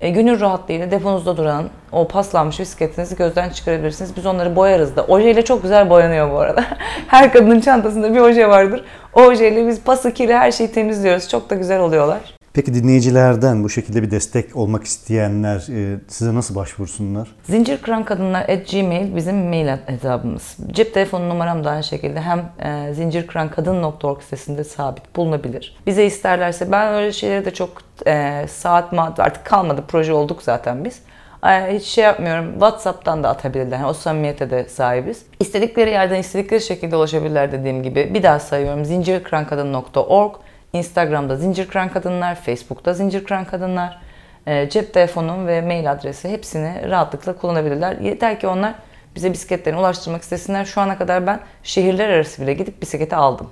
e, 0.00 0.10
gönül 0.10 0.40
rahatlığıyla 0.40 0.90
deponuzda 0.90 1.36
duran 1.36 1.68
o 1.92 2.08
paslanmış 2.08 2.60
bisikletinizi 2.60 3.16
gözden 3.16 3.50
çıkarabilirsiniz. 3.50 4.16
Biz 4.16 4.26
onları 4.26 4.56
boyarız 4.56 4.96
da. 4.96 5.04
Ojeyle 5.04 5.44
çok 5.44 5.62
güzel 5.62 5.90
boyanıyor 5.90 6.30
bu 6.30 6.38
arada. 6.38 6.64
her 7.06 7.32
kadının 7.32 7.60
çantasında 7.60 8.14
bir 8.14 8.20
oje 8.20 8.48
vardır. 8.48 8.84
O 9.14 9.22
ojeyle 9.22 9.68
biz 9.68 9.82
pası, 9.82 10.14
kiri 10.14 10.34
her 10.34 10.52
şeyi 10.52 10.72
temizliyoruz. 10.72 11.28
Çok 11.28 11.50
da 11.50 11.54
güzel 11.54 11.80
oluyorlar. 11.80 12.39
Peki 12.52 12.74
dinleyicilerden 12.74 13.64
bu 13.64 13.68
şekilde 13.68 14.02
bir 14.02 14.10
destek 14.10 14.56
olmak 14.56 14.84
isteyenler 14.84 15.56
e, 15.94 15.98
size 16.08 16.34
nasıl 16.34 16.54
başvursunlar? 16.54 17.28
Zincirkırankadınlar@gmail 17.44 19.16
bizim 19.16 19.48
mail 19.48 19.68
hesabımız. 19.86 20.56
Cep 20.72 20.94
telefonu 20.94 21.28
numaram 21.28 21.64
da 21.64 21.70
aynı 21.70 21.84
şekilde 21.84 22.20
hem 22.20 22.38
e, 22.38 22.94
zincirkırankadın.org 22.94 24.22
sitesinde 24.22 24.64
sabit 24.64 25.16
bulunabilir. 25.16 25.76
Bize 25.86 26.06
isterlerse 26.06 26.72
ben 26.72 26.94
öyle 26.94 27.12
şeyleri 27.12 27.44
de 27.44 27.50
çok 27.50 27.70
e, 28.06 28.44
saat 28.48 28.92
ma- 28.92 29.22
artık 29.22 29.44
kalmadı 29.44 29.84
proje 29.88 30.12
olduk 30.12 30.42
zaten 30.42 30.84
biz. 30.84 31.02
E, 31.46 31.74
hiç 31.76 31.84
şey 31.84 32.04
yapmıyorum. 32.04 32.52
WhatsApp'tan 32.52 33.22
da 33.24 33.28
atabilirler. 33.28 33.84
O 33.84 33.92
samimiyete 33.92 34.50
de 34.50 34.68
sahibiz. 34.68 35.22
İstedikleri 35.40 35.90
yerden 35.90 36.18
istedikleri 36.20 36.60
şekilde 36.60 36.96
ulaşabilirler 36.96 37.52
dediğim 37.52 37.82
gibi. 37.82 38.14
Bir 38.14 38.22
daha 38.22 38.38
sayıyorum. 38.38 38.84
zincirkırankadın.org 38.84 40.32
Instagram'da 40.72 41.36
Zincir 41.36 41.68
Kıran 41.68 41.88
Kadınlar, 41.88 42.34
Facebook'ta 42.34 42.94
Zincir 42.94 43.24
Kıran 43.24 43.44
Kadınlar. 43.44 44.00
E, 44.46 44.70
cep 44.70 44.94
telefonum 44.94 45.46
ve 45.46 45.62
mail 45.62 45.92
adresi 45.92 46.28
hepsini 46.28 46.90
rahatlıkla 46.90 47.36
kullanabilirler. 47.36 47.96
Yeter 47.96 48.40
ki 48.40 48.46
onlar 48.46 48.74
bize 49.16 49.32
bisikletlerini 49.32 49.80
ulaştırmak 49.80 50.22
istesinler. 50.22 50.64
Şu 50.64 50.80
ana 50.80 50.98
kadar 50.98 51.26
ben 51.26 51.40
şehirler 51.62 52.08
arası 52.08 52.42
bile 52.42 52.54
gidip 52.54 52.82
bisikleti 52.82 53.16
aldım. 53.16 53.46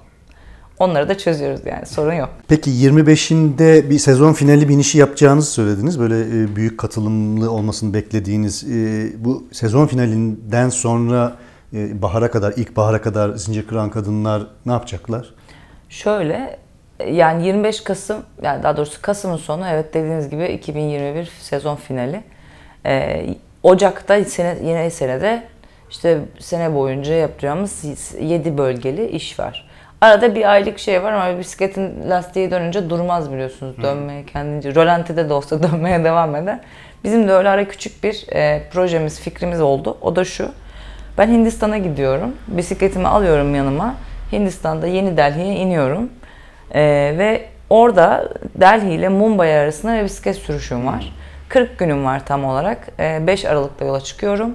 Onları 0.78 1.09
da 1.09 1.18
çözüyoruz 1.18 1.61
yani 1.66 1.87
sorun 1.87 2.12
yok. 2.12 2.28
Peki 2.48 2.70
25'inde 2.70 3.90
bir 3.90 3.98
sezon 3.98 4.33
finali 4.33 4.68
binişi 4.68 4.98
yapacağınızı 4.98 5.50
söylediniz. 5.50 6.00
Böyle 6.00 6.20
e, 6.20 6.57
büyük 6.57 6.78
katılımlı 6.78 7.50
olmasını 7.50 7.94
beklediğiniz 7.94 8.64
e, 8.64 9.11
bu 9.24 9.48
sezon 9.52 9.87
finalinden 9.87 10.68
sonra 10.68 11.37
bahara 11.72 12.31
kadar, 12.31 12.52
ilk 12.57 12.76
bahara 12.76 13.02
kadar 13.02 13.37
Zincir 13.37 13.66
Kıran 13.66 13.90
Kadınlar 13.90 14.46
ne 14.66 14.72
yapacaklar? 14.72 15.35
Şöyle 15.88 16.59
yani 17.06 17.46
25 17.46 17.80
Kasım 17.80 18.22
yani 18.42 18.62
daha 18.62 18.76
doğrusu 18.76 19.02
Kasım'ın 19.02 19.37
sonu 19.37 19.66
evet 19.68 19.94
dediğiniz 19.94 20.30
gibi 20.30 20.46
2021 20.46 21.24
sezon 21.40 21.76
finali. 21.76 22.20
Ee, 22.87 23.26
Ocak'ta 23.62 24.24
sene, 24.24 24.56
yine 24.64 24.90
senede 24.90 25.42
işte 25.90 26.18
sene 26.38 26.74
boyunca 26.74 27.14
yapacağımız 27.14 27.84
7 28.20 28.58
bölgeli 28.58 29.08
iş 29.08 29.38
var. 29.38 29.68
Arada 30.00 30.34
bir 30.34 30.52
aylık 30.52 30.78
şey 30.78 31.02
var 31.02 31.12
ama 31.12 31.38
bisikletin 31.38 32.11
lastiği 32.11 32.50
dönünce 32.50 32.90
durmaz 32.90 33.32
biliyorsunuz. 33.32 33.82
Dönmeye 33.82 34.24
kendince, 34.24 34.74
rolantide 34.74 35.28
de 35.28 35.32
olsa 35.32 35.62
dönmeye 35.62 36.04
devam 36.04 36.37
eder. 36.37 36.61
Bizim 37.04 37.28
de 37.28 37.32
öyle 37.32 37.48
ara 37.48 37.68
küçük 37.68 38.04
bir 38.04 38.26
e, 38.32 38.62
projemiz, 38.72 39.20
fikrimiz 39.20 39.61
oldu. 39.61 39.98
O 40.00 40.16
da 40.16 40.24
şu. 40.24 40.48
Ben 41.18 41.28
Hindistan'a 41.28 41.78
gidiyorum. 41.78 42.37
Bisikletimi 42.48 43.08
alıyorum 43.08 43.54
yanıma. 43.54 43.94
Hindistan'da 44.32 44.87
Yeni 44.87 45.16
Delhi'ye 45.16 45.54
iniyorum. 45.54 46.11
Ee, 46.74 47.14
ve 47.18 47.44
orada 47.70 48.28
Delhi 48.54 48.92
ile 48.92 49.09
Mumbai 49.09 49.52
arasında 49.52 49.98
bir 49.98 50.04
bisiklet 50.04 50.37
sürüşüm 50.37 50.87
var. 50.87 51.12
40 51.48 51.78
günüm 51.78 52.04
var 52.04 52.26
tam 52.26 52.44
olarak. 52.44 52.88
Ee, 53.00 53.26
5 53.26 53.44
Aralık'ta 53.44 53.85
yola 53.85 54.00
çıkıyorum. 54.00 54.54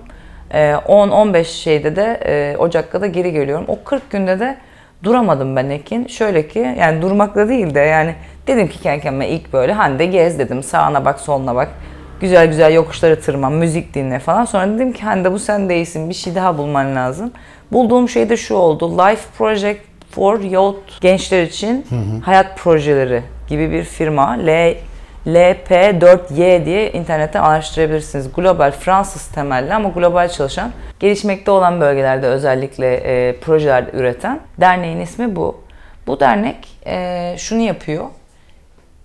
Ee, 0.51 0.71
10-15 0.71 1.43
şeyde 1.45 1.95
de 1.95 2.19
e, 2.25 2.57
Ocak'ta 2.57 3.01
da 3.01 3.07
geri 3.07 3.31
geliyorum. 3.31 3.65
O 3.67 3.83
40 3.83 4.11
günde 4.11 4.39
de 4.39 4.57
duramadım 5.03 5.55
ben 5.55 5.69
Ekin. 5.69 6.07
Şöyle 6.07 6.47
ki 6.47 6.75
yani 6.79 7.01
durmakla 7.01 7.49
değil 7.49 7.75
de 7.75 7.79
yani 7.79 8.15
dedim 8.47 8.67
ki 8.67 8.81
kendi 8.81 9.01
kendime 9.01 9.29
ilk 9.29 9.53
böyle 9.53 9.73
Hande 9.73 10.05
gez 10.05 10.39
dedim. 10.39 10.63
Sağına 10.63 11.05
bak 11.05 11.19
soluna 11.19 11.55
bak. 11.55 11.69
Güzel 12.21 12.47
güzel 12.47 12.73
yokuşları 12.73 13.21
tırman, 13.21 13.53
müzik 13.53 13.93
dinle 13.93 14.19
falan. 14.19 14.45
Sonra 14.45 14.67
dedim 14.67 14.93
ki 14.93 15.03
Hande 15.03 15.31
bu 15.31 15.39
sen 15.39 15.69
değilsin. 15.69 16.09
Bir 16.09 16.13
şey 16.13 16.35
daha 16.35 16.57
bulman 16.57 16.95
lazım. 16.95 17.31
Bulduğum 17.71 18.09
şey 18.09 18.29
de 18.29 18.37
şu 18.37 18.55
oldu. 18.55 18.97
Life 18.97 19.21
Project 19.37 19.81
for 20.15 20.39
Youth 20.39 21.01
gençler 21.01 21.43
için 21.43 21.85
hayat 22.25 22.57
projeleri 22.57 23.23
gibi 23.47 23.71
bir 23.71 23.83
firma. 23.83 24.31
L 24.31 24.75
LP4Y 25.27 26.65
diye 26.65 26.91
internetten 26.91 27.43
araştırabilirsiniz. 27.43 28.33
Global 28.33 28.71
Fransız 28.71 29.27
temelli 29.27 29.73
ama 29.73 29.89
global 29.89 30.29
çalışan, 30.29 30.71
gelişmekte 30.99 31.51
olan 31.51 31.81
bölgelerde 31.81 32.27
özellikle 32.27 32.95
e, 32.95 33.39
projeler 33.39 33.85
üreten 33.93 34.39
derneğin 34.57 34.99
ismi 34.99 35.35
bu. 35.35 35.63
Bu 36.07 36.19
dernek 36.19 36.67
e, 36.85 37.35
şunu 37.37 37.61
yapıyor. 37.61 38.05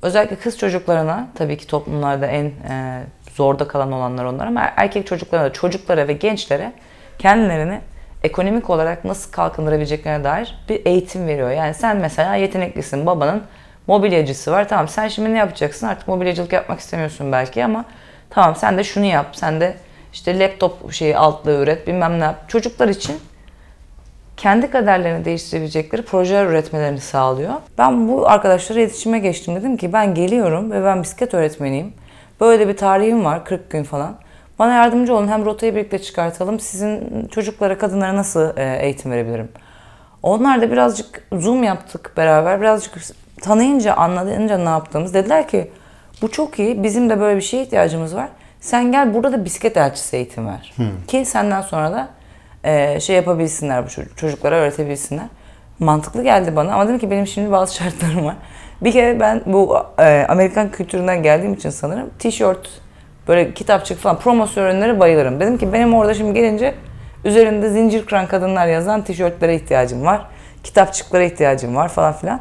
Özellikle 0.02 0.36
kız 0.36 0.58
çocuklarına 0.58 1.28
tabii 1.34 1.56
ki 1.56 1.66
toplumlarda 1.66 2.26
en 2.26 2.44
e, 2.44 3.02
zorda 3.34 3.68
kalan 3.68 3.92
olanlar 3.92 4.24
onlar 4.24 4.46
ama 4.46 4.70
erkek 4.76 5.06
çocuklarına 5.06 5.46
da 5.46 5.52
çocuklara 5.52 6.08
ve 6.08 6.12
gençlere 6.12 6.72
kendilerini 7.18 7.80
ekonomik 8.28 8.70
olarak 8.70 9.04
nasıl 9.04 9.32
kalkındırabileceklerine 9.32 10.24
dair 10.24 10.54
bir 10.68 10.86
eğitim 10.86 11.26
veriyor. 11.26 11.50
Yani 11.50 11.74
sen 11.74 11.96
mesela 11.96 12.34
yeteneklisin, 12.34 13.06
babanın 13.06 13.42
mobilyacısı 13.86 14.52
var. 14.52 14.68
Tamam 14.68 14.88
sen 14.88 15.08
şimdi 15.08 15.34
ne 15.34 15.38
yapacaksın? 15.38 15.86
Artık 15.86 16.08
mobilyacılık 16.08 16.52
yapmak 16.52 16.80
istemiyorsun 16.80 17.32
belki 17.32 17.64
ama 17.64 17.84
tamam 18.30 18.56
sen 18.56 18.78
de 18.78 18.84
şunu 18.84 19.04
yap. 19.04 19.26
Sen 19.32 19.60
de 19.60 19.76
işte 20.12 20.38
laptop 20.38 20.92
şeyi 20.92 21.16
altlığı 21.16 21.62
üret, 21.62 21.86
bilmem 21.86 22.20
ne 22.20 22.24
yap. 22.24 22.48
Çocuklar 22.48 22.88
için 22.88 23.20
kendi 24.36 24.70
kaderlerini 24.70 25.24
değiştirebilecekleri 25.24 26.02
projeler 26.02 26.46
üretmelerini 26.46 27.00
sağlıyor. 27.00 27.54
Ben 27.78 28.08
bu 28.08 28.28
arkadaşlara 28.28 28.80
iletişime 28.80 29.18
geçtim. 29.18 29.56
Dedim 29.56 29.76
ki 29.76 29.92
ben 29.92 30.14
geliyorum 30.14 30.70
ve 30.70 30.84
ben 30.84 31.02
bisiklet 31.02 31.34
öğretmeniyim. 31.34 31.92
Böyle 32.40 32.68
bir 32.68 32.76
tarihim 32.76 33.24
var 33.24 33.44
40 33.44 33.70
gün 33.70 33.84
falan. 33.84 34.16
Bana 34.58 34.72
yardımcı 34.72 35.14
olun 35.14 35.28
hem 35.28 35.44
rotayı 35.44 35.74
birlikte 35.74 35.98
çıkartalım. 35.98 36.60
Sizin 36.60 37.26
çocuklara, 37.30 37.78
kadınlara 37.78 38.16
nasıl 38.16 38.56
e, 38.56 38.78
eğitim 38.82 39.10
verebilirim? 39.10 39.48
Onlar 40.22 40.62
da 40.62 40.72
birazcık 40.72 41.22
zoom 41.32 41.62
yaptık 41.62 42.12
beraber. 42.16 42.60
Birazcık 42.60 42.94
tanıyınca, 43.42 43.94
anlayınca 43.94 44.58
ne 44.58 44.68
yaptığımız. 44.68 45.14
Dediler 45.14 45.48
ki 45.48 45.70
bu 46.22 46.30
çok 46.30 46.58
iyi. 46.58 46.82
Bizim 46.82 47.10
de 47.10 47.20
böyle 47.20 47.36
bir 47.36 47.42
şeye 47.42 47.62
ihtiyacımız 47.62 48.16
var. 48.16 48.28
Sen 48.60 48.92
gel 48.92 49.14
burada 49.14 49.32
da 49.32 49.44
bisiklet 49.44 49.76
elçisi 49.76 50.16
eğitim 50.16 50.46
ver. 50.46 50.74
Ki 51.06 51.24
senden 51.24 51.62
sonra 51.62 51.92
da 51.92 52.08
e, 52.64 53.00
şey 53.00 53.16
yapabilsinler 53.16 53.86
bu 53.86 53.88
çocuk, 53.90 54.16
çocuklara 54.16 54.56
öğretebilsinler. 54.56 55.26
Mantıklı 55.78 56.22
geldi 56.22 56.56
bana 56.56 56.74
ama 56.74 56.84
dedim 56.84 56.98
ki 56.98 57.10
benim 57.10 57.26
şimdi 57.26 57.50
bazı 57.52 57.74
şartlarım 57.76 58.24
var. 58.24 58.36
Bir 58.80 58.92
kere 58.92 59.20
ben 59.20 59.42
bu 59.46 59.78
e, 59.98 60.26
Amerikan 60.28 60.70
kültüründen 60.70 61.22
geldiğim 61.22 61.54
için 61.54 61.70
sanırım 61.70 62.10
tişört, 62.18 62.80
böyle 63.28 63.54
kitapçık 63.54 63.98
falan 63.98 64.18
promosyon 64.18 64.64
ürünleri 64.64 65.00
bayılırım. 65.00 65.40
Dedim 65.40 65.58
ki 65.58 65.72
benim 65.72 65.94
orada 65.94 66.14
şimdi 66.14 66.34
gelince 66.34 66.74
üzerinde 67.24 67.70
zincir 67.70 68.06
kıran 68.06 68.26
kadınlar 68.26 68.66
yazan 68.66 69.02
tişörtlere 69.02 69.54
ihtiyacım 69.54 70.04
var. 70.04 70.20
Kitapçıklara 70.64 71.22
ihtiyacım 71.22 71.76
var 71.76 71.88
falan 71.88 72.12
filan. 72.12 72.40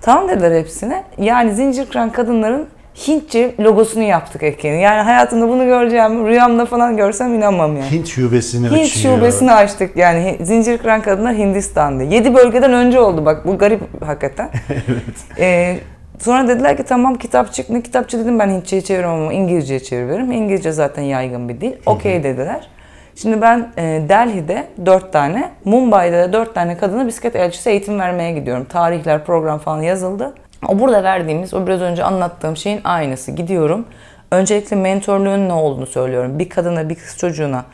Tamam 0.00 0.28
dediler 0.28 0.58
hepsine. 0.60 1.04
Yani 1.18 1.54
zincir 1.54 1.86
kıran 1.86 2.10
kadınların 2.12 2.68
Hintçe 3.08 3.54
logosunu 3.60 4.02
yaptık 4.02 4.42
Ekin. 4.42 4.72
Yani 4.72 5.00
hayatımda 5.02 5.48
bunu 5.48 5.64
göreceğim, 5.64 6.26
rüyamda 6.26 6.66
falan 6.66 6.96
görsem 6.96 7.34
inanmam 7.34 7.76
yani. 7.76 7.90
Hint 7.90 8.08
şubesini 8.08 8.70
Hint 8.70 8.86
açıyor. 8.86 9.16
şubesini 9.16 9.52
açtık 9.52 9.96
yani 9.96 10.36
zincir 10.40 10.78
kıran 10.78 11.02
kadınlar 11.02 11.34
Hindistan'da. 11.34 12.02
7 12.02 12.34
bölgeden 12.34 12.72
önce 12.72 13.00
oldu 13.00 13.24
bak 13.24 13.46
bu 13.46 13.58
garip 13.58 14.04
hakikaten. 14.04 14.50
evet. 15.38 15.80
Sonra 16.18 16.48
dediler 16.48 16.76
ki 16.76 16.82
tamam 16.82 17.14
kitapçık 17.14 17.70
ne 17.70 17.82
kitapçı 17.82 18.18
dedim 18.18 18.38
ben 18.38 18.48
Hintçe'ye 18.50 18.82
çevirmem 18.82 19.10
ama 19.10 19.32
İngilizce'ye 19.32 19.80
çeviririm. 19.80 20.32
İngilizce 20.32 20.72
zaten 20.72 21.02
yaygın 21.02 21.48
bir 21.48 21.60
dil. 21.60 21.72
Okey 21.86 22.24
dediler. 22.24 22.68
Şimdi 23.16 23.42
ben 23.42 23.72
e, 23.76 23.82
Delhi'de 24.08 24.66
4 24.86 25.12
tane, 25.12 25.50
Mumbai'de 25.64 26.18
de 26.28 26.32
4 26.32 26.54
tane 26.54 26.76
kadına 26.76 27.06
bisiklet 27.06 27.36
elçisi 27.36 27.70
eğitim 27.70 28.00
vermeye 28.00 28.32
gidiyorum. 28.32 28.64
Tarihler, 28.64 29.24
program 29.24 29.58
falan 29.58 29.82
yazıldı. 29.82 30.34
O 30.68 30.78
burada 30.78 31.04
verdiğimiz, 31.04 31.54
o 31.54 31.66
biraz 31.66 31.80
önce 31.80 32.04
anlattığım 32.04 32.56
şeyin 32.56 32.80
aynısı. 32.84 33.32
Gidiyorum. 33.32 33.86
Öncelikle 34.30 34.76
mentorluğun 34.76 35.48
ne 35.48 35.52
olduğunu 35.52 35.86
söylüyorum. 35.86 36.38
Bir 36.38 36.48
kadına, 36.48 36.88
bir 36.88 36.94
kız 36.94 37.18
çocuğuna 37.18 37.64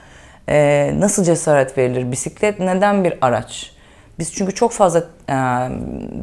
e, 0.48 0.90
nasıl 0.98 1.24
cesaret 1.24 1.78
verilir? 1.78 2.12
Bisiklet 2.12 2.60
neden 2.60 3.04
bir 3.04 3.14
araç? 3.20 3.72
Biz 4.18 4.34
çünkü 4.34 4.54
çok 4.54 4.72
fazla 4.72 4.98
e, 5.28 5.34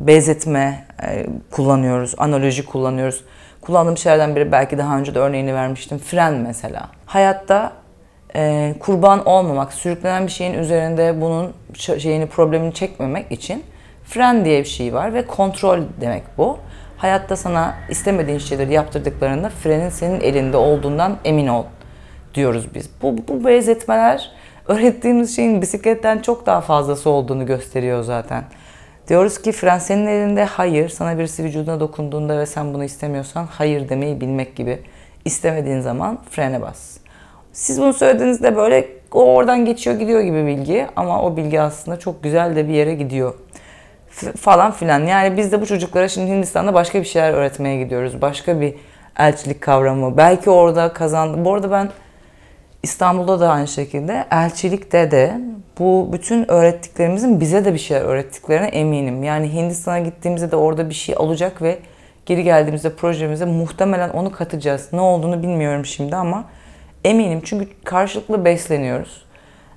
benzetme 0.07 0.85
e, 1.03 1.25
kullanıyoruz, 1.51 2.15
analoji 2.17 2.65
kullanıyoruz. 2.65 3.23
Kullandığım 3.61 3.97
şeylerden 3.97 4.35
biri 4.35 4.51
belki 4.51 4.77
daha 4.77 4.97
önce 4.97 5.15
de 5.15 5.19
örneğini 5.19 5.53
vermiştim. 5.53 5.97
Fren 5.97 6.33
mesela. 6.33 6.89
Hayatta 7.05 7.73
e, 8.35 8.75
kurban 8.79 9.25
olmamak, 9.25 9.73
sürüklenen 9.73 10.27
bir 10.27 10.31
şeyin 10.31 10.53
üzerinde 10.53 11.21
bunun 11.21 11.53
şeyini 11.73 12.27
problemini 12.27 12.73
çekmemek 12.73 13.31
için 13.31 13.63
fren 14.03 14.45
diye 14.45 14.59
bir 14.59 14.67
şey 14.67 14.93
var 14.93 15.13
ve 15.13 15.27
kontrol 15.27 15.79
demek 16.01 16.23
bu. 16.37 16.57
Hayatta 16.97 17.35
sana 17.35 17.75
istemediğin 17.89 18.37
şeyleri 18.37 18.73
yaptırdıklarında 18.73 19.49
frenin 19.49 19.89
senin 19.89 20.19
elinde 20.19 20.57
olduğundan 20.57 21.17
emin 21.25 21.47
ol 21.47 21.63
diyoruz 22.33 22.67
biz. 22.75 22.89
Bu, 23.01 23.15
bu 23.27 23.45
benzetmeler 23.45 24.31
öğrettiğimiz 24.67 25.35
şeyin 25.35 25.61
bisikletten 25.61 26.19
çok 26.19 26.45
daha 26.45 26.61
fazlası 26.61 27.09
olduğunu 27.09 27.45
gösteriyor 27.45 28.03
zaten. 28.03 28.43
Diyoruz 29.07 29.41
ki 29.41 29.51
fren 29.51 29.79
senin 29.79 30.07
elinde 30.07 30.43
hayır, 30.43 30.89
sana 30.89 31.17
birisi 31.17 31.43
vücuduna 31.43 31.79
dokunduğunda 31.79 32.39
ve 32.39 32.45
sen 32.45 32.73
bunu 32.73 32.83
istemiyorsan 32.83 33.47
hayır 33.51 33.89
demeyi 33.89 34.21
bilmek 34.21 34.55
gibi. 34.55 34.79
İstemediğin 35.25 35.79
zaman 35.79 36.17
frene 36.29 36.61
bas. 36.61 36.97
Siz 37.53 37.81
bunu 37.81 37.93
söylediğinizde 37.93 38.55
böyle 38.55 38.87
o 39.11 39.35
oradan 39.35 39.65
geçiyor 39.65 39.99
gidiyor 39.99 40.21
gibi 40.21 40.45
bilgi 40.45 40.87
ama 40.95 41.21
o 41.23 41.37
bilgi 41.37 41.61
aslında 41.61 41.99
çok 41.99 42.23
güzel 42.23 42.55
de 42.55 42.67
bir 42.67 42.73
yere 42.73 42.95
gidiyor. 42.95 43.33
F- 44.09 44.31
falan 44.31 44.71
filan. 44.71 44.99
Yani 44.99 45.37
biz 45.37 45.51
de 45.51 45.61
bu 45.61 45.65
çocuklara 45.65 46.07
şimdi 46.07 46.31
Hindistan'da 46.31 46.73
başka 46.73 46.99
bir 46.99 47.05
şeyler 47.05 47.33
öğretmeye 47.33 47.83
gidiyoruz. 47.83 48.21
Başka 48.21 48.61
bir 48.61 48.75
elçilik 49.17 49.61
kavramı. 49.61 50.17
Belki 50.17 50.49
orada 50.49 50.93
kazandı. 50.93 51.45
Bu 51.45 51.53
arada 51.53 51.71
ben 51.71 51.89
İstanbul'da 52.85 53.39
da 53.39 53.49
aynı 53.49 53.67
şekilde 53.67 54.25
elçilikte 54.31 55.11
de 55.11 55.41
bu 55.79 56.09
bütün 56.13 56.51
öğrettiklerimizin 56.51 57.39
bize 57.39 57.65
de 57.65 57.73
bir 57.73 57.79
şeyler 57.79 58.01
öğrettiklerine 58.01 58.67
eminim. 58.67 59.23
Yani 59.23 59.53
Hindistan'a 59.53 59.99
gittiğimizde 59.99 60.51
de 60.51 60.55
orada 60.55 60.89
bir 60.89 60.93
şey 60.93 61.15
olacak 61.17 61.61
ve 61.61 61.79
geri 62.25 62.43
geldiğimizde 62.43 62.95
projemize 62.95 63.45
muhtemelen 63.45 64.09
onu 64.09 64.31
katacağız. 64.31 64.89
Ne 64.93 65.01
olduğunu 65.01 65.43
bilmiyorum 65.43 65.85
şimdi 65.85 66.15
ama 66.15 66.45
eminim 67.03 67.41
çünkü 67.45 67.67
karşılıklı 67.83 68.45
besleniyoruz. 68.45 69.25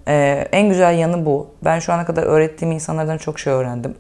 Ee, 0.09 0.49
en 0.53 0.69
güzel 0.69 0.99
yanı 0.99 1.27
bu. 1.27 1.47
Ben 1.65 1.79
şu 1.79 1.93
ana 1.93 2.07
kadar 2.07 2.23
öğrettiğim 2.23 2.73
insanlardan 2.73 3.19
çok 3.19 3.39
şey 3.39 3.53
öğrendim. 3.53 3.95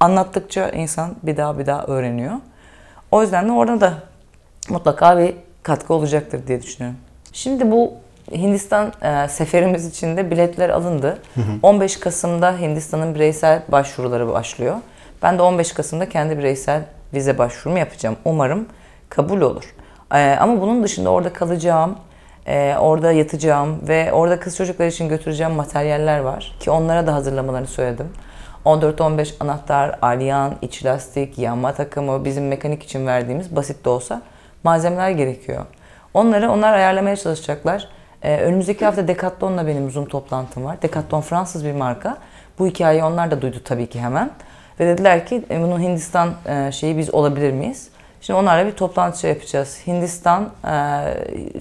Anlattıkça 0.00 0.68
insan 0.68 1.16
bir 1.22 1.36
daha 1.36 1.58
bir 1.58 1.66
daha 1.66 1.84
öğreniyor. 1.84 2.34
O 3.10 3.22
yüzden 3.22 3.48
de 3.48 3.52
orada 3.52 3.80
da 3.80 3.94
mutlaka 4.68 5.18
bir 5.18 5.34
katkı 5.62 5.94
olacaktır 5.94 6.46
diye 6.46 6.62
düşünüyorum. 6.62 6.98
Şimdi 7.32 7.70
bu 7.70 7.92
Hindistan 8.32 8.92
e, 9.02 9.28
seferimiz 9.28 9.86
için 9.86 10.16
de 10.16 10.30
biletler 10.30 10.68
alındı. 10.68 11.18
15 11.62 11.96
Kasım'da 11.96 12.58
Hindistan'ın 12.58 13.14
bireysel 13.14 13.62
başvuruları 13.68 14.28
başlıyor. 14.28 14.76
Ben 15.22 15.38
de 15.38 15.42
15 15.42 15.72
Kasım'da 15.72 16.08
kendi 16.08 16.38
bireysel 16.38 16.82
vize 17.14 17.38
başvurumu 17.38 17.78
yapacağım. 17.78 18.16
Umarım 18.24 18.66
kabul 19.08 19.40
olur. 19.40 19.74
Ee, 20.14 20.36
ama 20.40 20.60
bunun 20.60 20.82
dışında 20.82 21.10
orada 21.10 21.32
kalacağım, 21.32 21.96
e, 22.46 22.76
orada 22.80 23.12
yatacağım 23.12 23.88
ve 23.88 24.12
orada 24.12 24.40
kız 24.40 24.56
çocuklar 24.56 24.86
için 24.86 25.08
götüreceğim 25.08 25.52
materyaller 25.52 26.18
var. 26.18 26.56
Ki 26.60 26.70
onlara 26.70 27.06
da 27.06 27.14
hazırlamalarını 27.14 27.66
söyledim. 27.66 28.08
14-15 28.64 29.34
anahtar, 29.40 29.98
alyan, 30.02 30.54
iç 30.62 30.84
lastik, 30.84 31.38
yanma 31.38 31.72
takımı, 31.72 32.24
bizim 32.24 32.48
mekanik 32.48 32.82
için 32.82 33.06
verdiğimiz 33.06 33.56
basit 33.56 33.84
de 33.84 33.88
olsa 33.88 34.22
malzemeler 34.64 35.10
gerekiyor. 35.10 35.64
Onları 36.14 36.50
onlar 36.50 36.72
ayarlamaya 36.72 37.16
çalışacaklar. 37.16 37.88
Ee, 38.22 38.36
önümüzdeki 38.36 38.84
hafta 38.84 39.08
Decathlon'la 39.08 39.66
benim 39.66 39.90
Zoom 39.90 40.08
toplantım 40.08 40.64
var. 40.64 40.82
Decathlon 40.82 41.20
Fransız 41.20 41.64
bir 41.64 41.72
marka. 41.72 42.16
Bu 42.58 42.66
hikayeyi 42.66 43.04
onlar 43.04 43.30
da 43.30 43.42
duydu 43.42 43.56
tabii 43.64 43.86
ki 43.86 44.00
hemen. 44.00 44.30
Ve 44.80 44.86
dediler 44.86 45.26
ki 45.26 45.44
e, 45.50 45.62
bunun 45.62 45.80
Hindistan 45.80 46.34
e, 46.46 46.72
şeyi 46.72 46.98
biz 46.98 47.14
olabilir 47.14 47.52
miyiz? 47.52 47.88
Şimdi 48.20 48.40
onlarla 48.40 48.66
bir 48.66 48.76
toplantı 48.76 49.20
şey 49.20 49.30
yapacağız. 49.30 49.80
Hindistan, 49.86 50.50
e, 50.64 50.70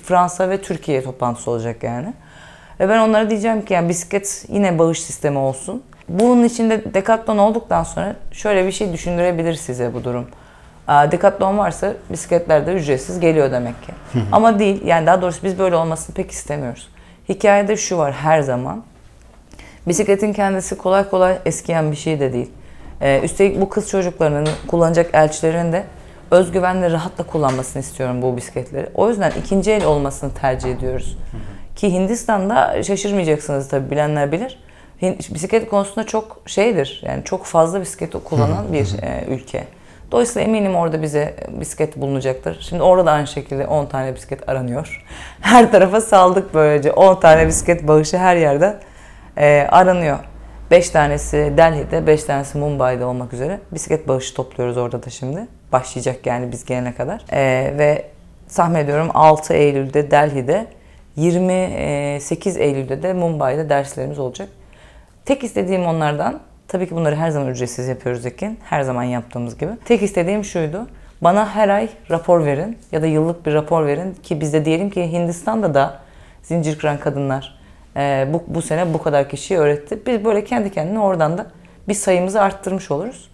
Fransa 0.03 0.49
ve 0.49 0.61
Türkiye 0.61 1.03
toplantısı 1.03 1.51
olacak 1.51 1.83
yani. 1.83 2.13
Ve 2.79 2.89
ben 2.89 2.99
onlara 2.99 3.29
diyeceğim 3.29 3.65
ki 3.65 3.73
yani 3.73 3.89
bisiklet 3.89 4.45
yine 4.49 4.79
bağış 4.79 5.01
sistemi 5.01 5.37
olsun. 5.37 5.83
Bunun 6.09 6.43
içinde 6.43 6.93
Decathlon 6.93 7.37
olduktan 7.37 7.83
sonra 7.83 8.15
şöyle 8.31 8.65
bir 8.67 8.71
şey 8.71 8.93
düşündürebilir 8.93 9.53
size 9.53 9.93
bu 9.93 10.03
durum. 10.03 10.27
Decathlon 11.11 11.57
varsa 11.57 11.93
bisikletler 12.09 12.67
de 12.67 12.73
ücretsiz 12.73 13.19
geliyor 13.19 13.51
demek 13.51 13.83
ki. 13.83 13.91
Ama 14.31 14.59
değil. 14.59 14.85
Yani 14.85 15.07
daha 15.07 15.21
doğrusu 15.21 15.43
biz 15.43 15.59
böyle 15.59 15.75
olmasını 15.75 16.15
pek 16.15 16.31
istemiyoruz. 16.31 16.89
Hikayede 17.29 17.77
şu 17.77 17.97
var 17.97 18.13
her 18.13 18.41
zaman. 18.41 18.83
Bisikletin 19.87 20.33
kendisi 20.33 20.77
kolay 20.77 21.09
kolay 21.09 21.37
eskiyen 21.45 21.91
bir 21.91 21.95
şey 21.95 22.19
de 22.19 22.33
değil. 22.33 22.51
Ee, 23.01 23.21
üstelik 23.23 23.61
bu 23.61 23.69
kız 23.69 23.89
çocuklarının 23.89 24.49
kullanacak 24.67 25.09
elçilerin 25.13 25.71
de 25.71 25.83
özgüvenle 26.31 26.91
rahatla 26.91 27.23
kullanmasını 27.23 27.81
istiyorum 27.81 28.21
bu 28.21 28.37
bisikletleri. 28.37 28.87
O 28.95 29.09
yüzden 29.09 29.31
ikinci 29.39 29.71
el 29.71 29.85
olmasını 29.85 30.33
tercih 30.33 30.71
ediyoruz. 30.71 31.17
Ki 31.75 31.93
Hindistan'da 31.93 32.83
şaşırmayacaksınız 32.83 33.69
tabii 33.69 33.91
bilenler 33.91 34.31
bilir. 34.31 34.59
Bisiklet 35.29 35.69
konusunda 35.69 36.05
çok 36.05 36.41
şeydir. 36.45 37.01
Yani 37.05 37.23
çok 37.23 37.45
fazla 37.45 37.81
bisiklet 37.81 38.23
kullanan 38.23 38.73
bir 38.73 39.03
e, 39.03 39.25
ülke. 39.27 39.63
Dolayısıyla 40.11 40.47
eminim 40.47 40.75
orada 40.75 41.01
bize 41.01 41.35
bisiklet 41.49 41.97
bulunacaktır. 41.97 42.61
Şimdi 42.61 42.83
orada 42.83 43.05
da 43.05 43.11
aynı 43.11 43.27
şekilde 43.27 43.67
10 43.67 43.85
tane 43.85 44.15
bisiklet 44.15 44.49
aranıyor. 44.49 45.05
Her 45.41 45.71
tarafa 45.71 46.01
saldık 46.01 46.53
böylece. 46.53 46.91
10 46.91 47.19
tane 47.19 47.47
bisiklet 47.47 47.87
bağışı 47.87 48.17
her 48.17 48.35
yerde 48.35 48.79
e, 49.37 49.67
aranıyor. 49.71 50.17
5 50.71 50.89
tanesi 50.89 51.53
Delhi'de, 51.57 52.07
5 52.07 52.23
tanesi 52.23 52.57
Mumbai'de 52.57 53.05
olmak 53.05 53.33
üzere 53.33 53.59
bisiklet 53.71 54.07
bağışı 54.07 54.33
topluyoruz 54.33 54.77
orada 54.77 55.03
da 55.03 55.09
şimdi. 55.09 55.47
Başlayacak 55.71 56.25
yani 56.25 56.51
biz 56.51 56.65
gelene 56.65 56.95
kadar. 56.95 57.25
E, 57.31 57.73
ve 57.77 58.05
tahmin 58.55 58.79
ediyorum 58.79 59.09
6 59.13 59.53
Eylül'de 59.53 60.11
Delhi'de, 60.11 60.65
28 61.15 62.57
Eylül'de 62.57 63.03
de 63.03 63.13
Mumbai'de 63.13 63.69
derslerimiz 63.69 64.19
olacak. 64.19 64.49
Tek 65.25 65.43
istediğim 65.43 65.85
onlardan, 65.85 66.39
tabii 66.71 66.87
ki 66.87 66.95
bunları 66.95 67.15
her 67.15 67.29
zaman 67.29 67.49
ücretsiz 67.49 67.87
yapıyoruz 67.87 68.25
Ekin, 68.25 68.59
her 68.63 68.81
zaman 68.81 69.03
yaptığımız 69.03 69.57
gibi. 69.57 69.71
Tek 69.85 70.01
istediğim 70.01 70.43
şuydu, 70.43 70.87
bana 71.21 71.55
her 71.55 71.69
ay 71.69 71.89
rapor 72.09 72.45
verin 72.45 72.77
ya 72.91 73.01
da 73.01 73.07
yıllık 73.07 73.45
bir 73.45 73.53
rapor 73.53 73.85
verin 73.85 74.13
ki 74.13 74.41
biz 74.41 74.53
de 74.53 74.65
diyelim 74.65 74.89
ki 74.89 75.11
Hindistan'da 75.11 75.73
da 75.73 75.99
zincir 76.43 76.77
kıran 76.79 76.99
kadınlar 76.99 77.59
e, 77.95 78.27
bu, 78.33 78.43
bu 78.47 78.61
sene 78.61 78.93
bu 78.93 79.03
kadar 79.03 79.29
kişiyi 79.29 79.57
öğretti. 79.57 79.99
Biz 80.05 80.25
böyle 80.25 80.43
kendi 80.43 80.71
kendine 80.71 80.99
oradan 80.99 81.37
da 81.37 81.45
bir 81.87 81.93
sayımızı 81.93 82.41
arttırmış 82.41 82.91
oluruz. 82.91 83.31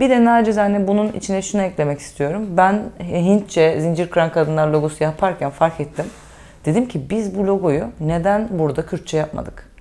Bir 0.00 0.10
de 0.10 0.24
nacizane 0.24 0.88
bunun 0.88 1.12
içine 1.12 1.42
şunu 1.42 1.62
eklemek 1.62 2.00
istiyorum. 2.00 2.46
Ben 2.50 2.82
Hintçe 3.00 3.80
zincir 3.80 4.10
kıran 4.10 4.32
kadınlar 4.32 4.68
logosu 4.68 5.04
yaparken 5.04 5.50
fark 5.50 5.80
ettim. 5.80 6.06
Dedim 6.64 6.88
ki 6.88 7.10
biz 7.10 7.38
bu 7.38 7.46
logoyu 7.46 7.84
neden 8.00 8.48
burada 8.50 8.86
Kürtçe 8.86 9.16
yapmadık? 9.16 9.73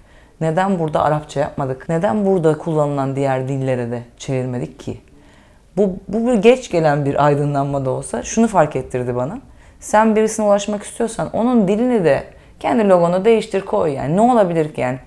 Neden 0.43 0.79
burada 0.79 1.03
Arapça 1.03 1.39
yapmadık? 1.39 1.89
Neden 1.89 2.25
burada 2.25 2.57
kullanılan 2.57 3.15
diğer 3.15 3.47
dillere 3.47 3.91
de 3.91 4.01
çevirmedik 4.17 4.79
ki? 4.79 5.01
Bu, 5.77 5.95
bu 6.07 6.41
geç 6.41 6.71
gelen 6.71 7.05
bir 7.05 7.25
aydınlanma 7.25 7.85
da 7.85 7.89
olsa 7.89 8.23
şunu 8.23 8.47
fark 8.47 8.75
ettirdi 8.75 9.15
bana. 9.15 9.39
Sen 9.79 10.15
birisine 10.15 10.45
ulaşmak 10.45 10.83
istiyorsan 10.83 11.29
onun 11.33 11.67
dilini 11.67 12.05
de 12.05 12.23
kendi 12.59 12.89
logonu 12.89 13.25
değiştir 13.25 13.61
koy 13.61 13.93
yani. 13.93 14.15
Ne 14.15 14.21
olabilir 14.21 14.73
ki 14.73 14.81
yani? 14.81 14.99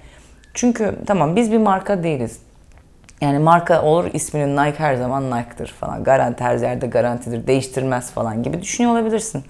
Çünkü 0.55 0.95
tamam 1.07 1.37
biz 1.37 1.53
bir 1.53 1.59
marka 1.59 2.03
değiliz. 2.03 2.41
Yani 3.21 3.39
marka 3.39 3.83
olur 3.83 4.05
isminin 4.13 4.57
Nike 4.57 4.79
her 4.79 4.95
zaman 4.95 5.31
Nike'dır 5.31 5.69
falan. 5.81 6.05
Garanti 6.05 6.45
her 6.45 6.59
yerde 6.59 6.87
garantidir. 6.87 7.47
Değiştirmez 7.47 8.11
falan 8.11 8.43
gibi 8.43 8.63
düşünüyor 8.63 8.93
olabilirsin. 8.93 9.45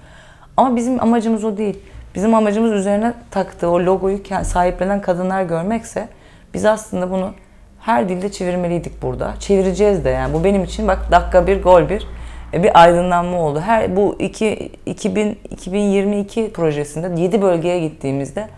Ama 0.56 0.76
bizim 0.76 1.02
amacımız 1.02 1.44
o 1.44 1.56
değil. 1.56 1.78
Bizim 2.16 2.34
amacımız 2.34 2.72
üzerine 2.72 3.12
taktığı 3.30 3.70
o 3.70 3.80
logoyu 3.80 4.18
sahiplenen 4.42 5.00
kadınlar 5.00 5.42
görmekse 5.42 6.08
biz 6.54 6.64
aslında 6.64 7.10
bunu 7.10 7.34
her 7.80 8.08
dilde 8.08 8.32
çevirmeliydik 8.32 9.02
burada. 9.02 9.34
Çevireceğiz 9.40 10.04
de 10.04 10.10
yani. 10.10 10.34
Bu 10.34 10.44
benim 10.44 10.64
için 10.64 10.88
bak 10.88 11.10
dakika 11.10 11.46
bir 11.46 11.62
gol 11.62 11.88
bir 11.88 12.06
e, 12.52 12.62
bir 12.62 12.82
aydınlanma 12.82 13.40
oldu. 13.40 13.60
Her 13.60 13.96
bu 13.96 14.16
iki, 14.18 14.72
2000, 14.86 15.38
2022 15.50 16.52
projesinde 16.52 17.20
7 17.20 17.42
bölgeye 17.42 17.80
gittiğimizde 17.80 18.48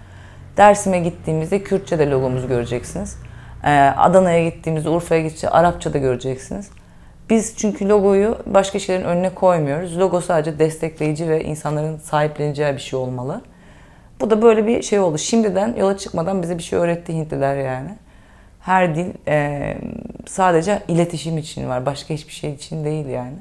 Dersim'e 0.56 0.98
gittiğimizde 0.98 1.62
Kürtçe 1.62 1.98
de 1.98 2.10
logomuzu 2.10 2.48
göreceksiniz. 2.48 3.18
Ee, 3.64 3.70
Adana'ya 3.96 4.48
gittiğimizde, 4.48 4.88
Urfa'ya 4.88 5.22
gidince 5.22 5.48
Arapça 5.50 5.92
da 5.92 5.98
göreceksiniz. 5.98 6.70
Biz 7.30 7.56
çünkü 7.56 7.88
logoyu 7.88 8.38
başka 8.46 8.78
şeylerin 8.78 9.04
önüne 9.04 9.34
koymuyoruz. 9.34 9.98
Logo 9.98 10.20
sadece 10.20 10.58
destekleyici 10.58 11.28
ve 11.28 11.44
insanların 11.44 11.98
sahipleneceği 11.98 12.72
bir 12.72 12.80
şey 12.80 12.98
olmalı. 12.98 13.40
Bu 14.20 14.30
da 14.30 14.42
böyle 14.42 14.66
bir 14.66 14.82
şey 14.82 14.98
oldu. 14.98 15.18
Şimdiden 15.18 15.74
yola 15.78 15.96
çıkmadan 15.98 16.42
bize 16.42 16.58
bir 16.58 16.62
şey 16.62 16.78
öğretti 16.78 17.12
Hintliler 17.12 17.56
yani. 17.56 17.90
Her 18.60 18.94
dil 18.96 19.06
e, 19.28 19.76
sadece 20.26 20.82
iletişim 20.88 21.38
için 21.38 21.68
var. 21.68 21.86
Başka 21.86 22.14
hiçbir 22.14 22.32
şey 22.32 22.52
için 22.52 22.84
değil 22.84 23.06
yani. 23.06 23.36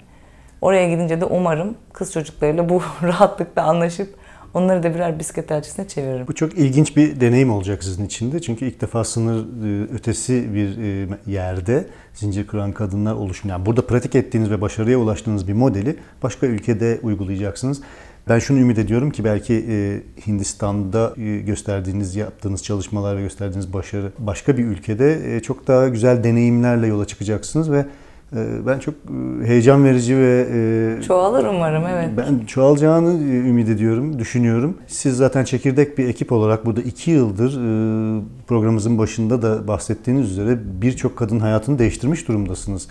Oraya 0.62 0.90
gidince 0.90 1.22
de 1.22 1.26
umarım 1.26 1.78
kız 1.94 2.14
çocuklarıyla 2.14 2.70
bu 2.70 2.82
rahatlıkla 3.04 3.64
anlaşıp 3.64 4.17
onları 4.54 4.84
da 4.84 4.94
birer 4.94 5.20
bisiklet 5.20 5.52
elçisine 5.52 5.88
çeviririm. 5.88 6.28
Bu 6.28 6.36
çok 6.36 6.58
ilginç 6.58 6.98
bir 6.98 7.22
deneyim 7.22 7.52
olacak 7.52 7.84
sizin 7.84 8.06
için 8.06 8.32
de. 8.32 8.42
Çünkü 8.42 8.66
ilk 8.66 8.82
defa 8.82 9.04
sınır 9.04 9.46
e, 9.66 9.94
ötesi 9.94 10.54
bir 10.54 10.78
e, 10.78 11.08
yerde 11.26 11.88
zincir 12.14 12.48
kıran 12.48 12.72
kadınlar 12.72 13.14
oluşum. 13.14 13.50
Yani 13.50 13.66
burada 13.66 13.88
pratik 13.88 14.16
ettiğiniz 14.16 14.52
ve 14.52 14.62
başarıya 14.62 14.98
ulaştığınız 14.98 15.48
bir 15.48 15.54
modeli 15.54 15.96
başka 16.24 16.48
ülkede 16.48 17.00
uygulayacaksınız. 17.04 17.82
Ben 18.30 18.40
şunu 18.40 18.60
ümit 18.60 18.78
ediyorum 18.78 19.12
ki 19.12 19.24
belki 19.24 19.66
e, 19.70 20.02
Hindistan'da 20.28 21.14
gösterdiğiniz, 21.46 22.16
yaptığınız 22.16 22.64
çalışmalar 22.64 23.18
ve 23.18 23.22
gösterdiğiniz 23.22 23.74
başarı 23.74 24.12
başka 24.20 24.58
bir 24.58 24.66
ülkede 24.66 25.40
çok 25.42 25.68
daha 25.68 25.88
güzel 25.88 26.24
deneyimlerle 26.24 26.88
yola 26.88 27.06
çıkacaksınız 27.06 27.72
ve 27.72 27.86
ben 28.68 28.80
çok 28.80 28.94
e, 28.94 29.48
heyecan 29.48 29.86
verici 29.86 30.18
ve 30.18 30.48
e, 31.00 31.02
Çoğalır 31.02 31.46
umarım 31.46 31.84
evet. 31.88 32.10
ben 32.18 32.46
çoğalacağını 32.46 33.12
e, 33.12 33.50
ümit 33.50 33.70
ediyorum, 33.70 34.20
düşünüyorum. 34.20 34.78
Siz 34.88 35.18
zaten 35.18 35.44
çekirdek 35.44 35.98
bir 35.98 36.08
ekip 36.08 36.32
olarak 36.32 36.66
burada 36.66 36.82
iki 36.82 37.12
yıldır 37.12 37.52
programımızın 38.48 38.98
başında 38.98 39.42
da 39.42 39.68
bahsettiğiniz 39.68 40.32
üzere 40.32 40.60
birçok 40.82 41.18
kadın 41.18 41.40
hayatını 41.40 41.80
değiştirmiş 41.80 42.28
durumdasınız. 42.28 42.88